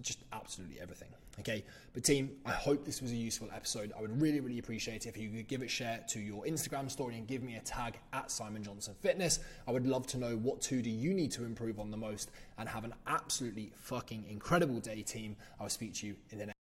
just 0.00 0.20
absolutely 0.32 0.80
everything. 0.80 1.08
Okay, 1.38 1.64
but 1.92 2.02
team, 2.02 2.30
I 2.46 2.52
hope 2.52 2.84
this 2.84 3.02
was 3.02 3.10
a 3.10 3.16
useful 3.16 3.48
episode. 3.54 3.92
I 3.96 4.00
would 4.00 4.20
really, 4.22 4.40
really 4.40 4.58
appreciate 4.58 5.04
it 5.04 5.10
if 5.10 5.18
you 5.18 5.28
could 5.28 5.48
give 5.48 5.62
it 5.62 5.70
share 5.70 6.00
to 6.08 6.18
your 6.18 6.44
Instagram 6.44 6.90
story 6.90 7.16
and 7.18 7.26
give 7.26 7.42
me 7.42 7.56
a 7.56 7.60
tag 7.60 7.98
at 8.14 8.30
Simon 8.30 8.62
Johnson 8.62 8.94
Fitness. 9.00 9.40
I 9.68 9.72
would 9.72 9.86
love 9.86 10.06
to 10.08 10.18
know 10.18 10.36
what 10.36 10.62
two 10.62 10.80
do 10.80 10.88
you 10.88 11.12
need 11.12 11.30
to 11.32 11.44
improve 11.44 11.78
on 11.78 11.90
the 11.90 11.96
most 11.96 12.30
and 12.56 12.68
have 12.68 12.84
an 12.84 12.94
absolutely 13.06 13.72
fucking 13.76 14.24
incredible 14.30 14.80
day, 14.80 15.02
team. 15.02 15.36
I'll 15.60 15.68
speak 15.68 15.92
to 15.96 16.06
you 16.06 16.16
in 16.30 16.38
the 16.38 16.46
next 16.46 16.55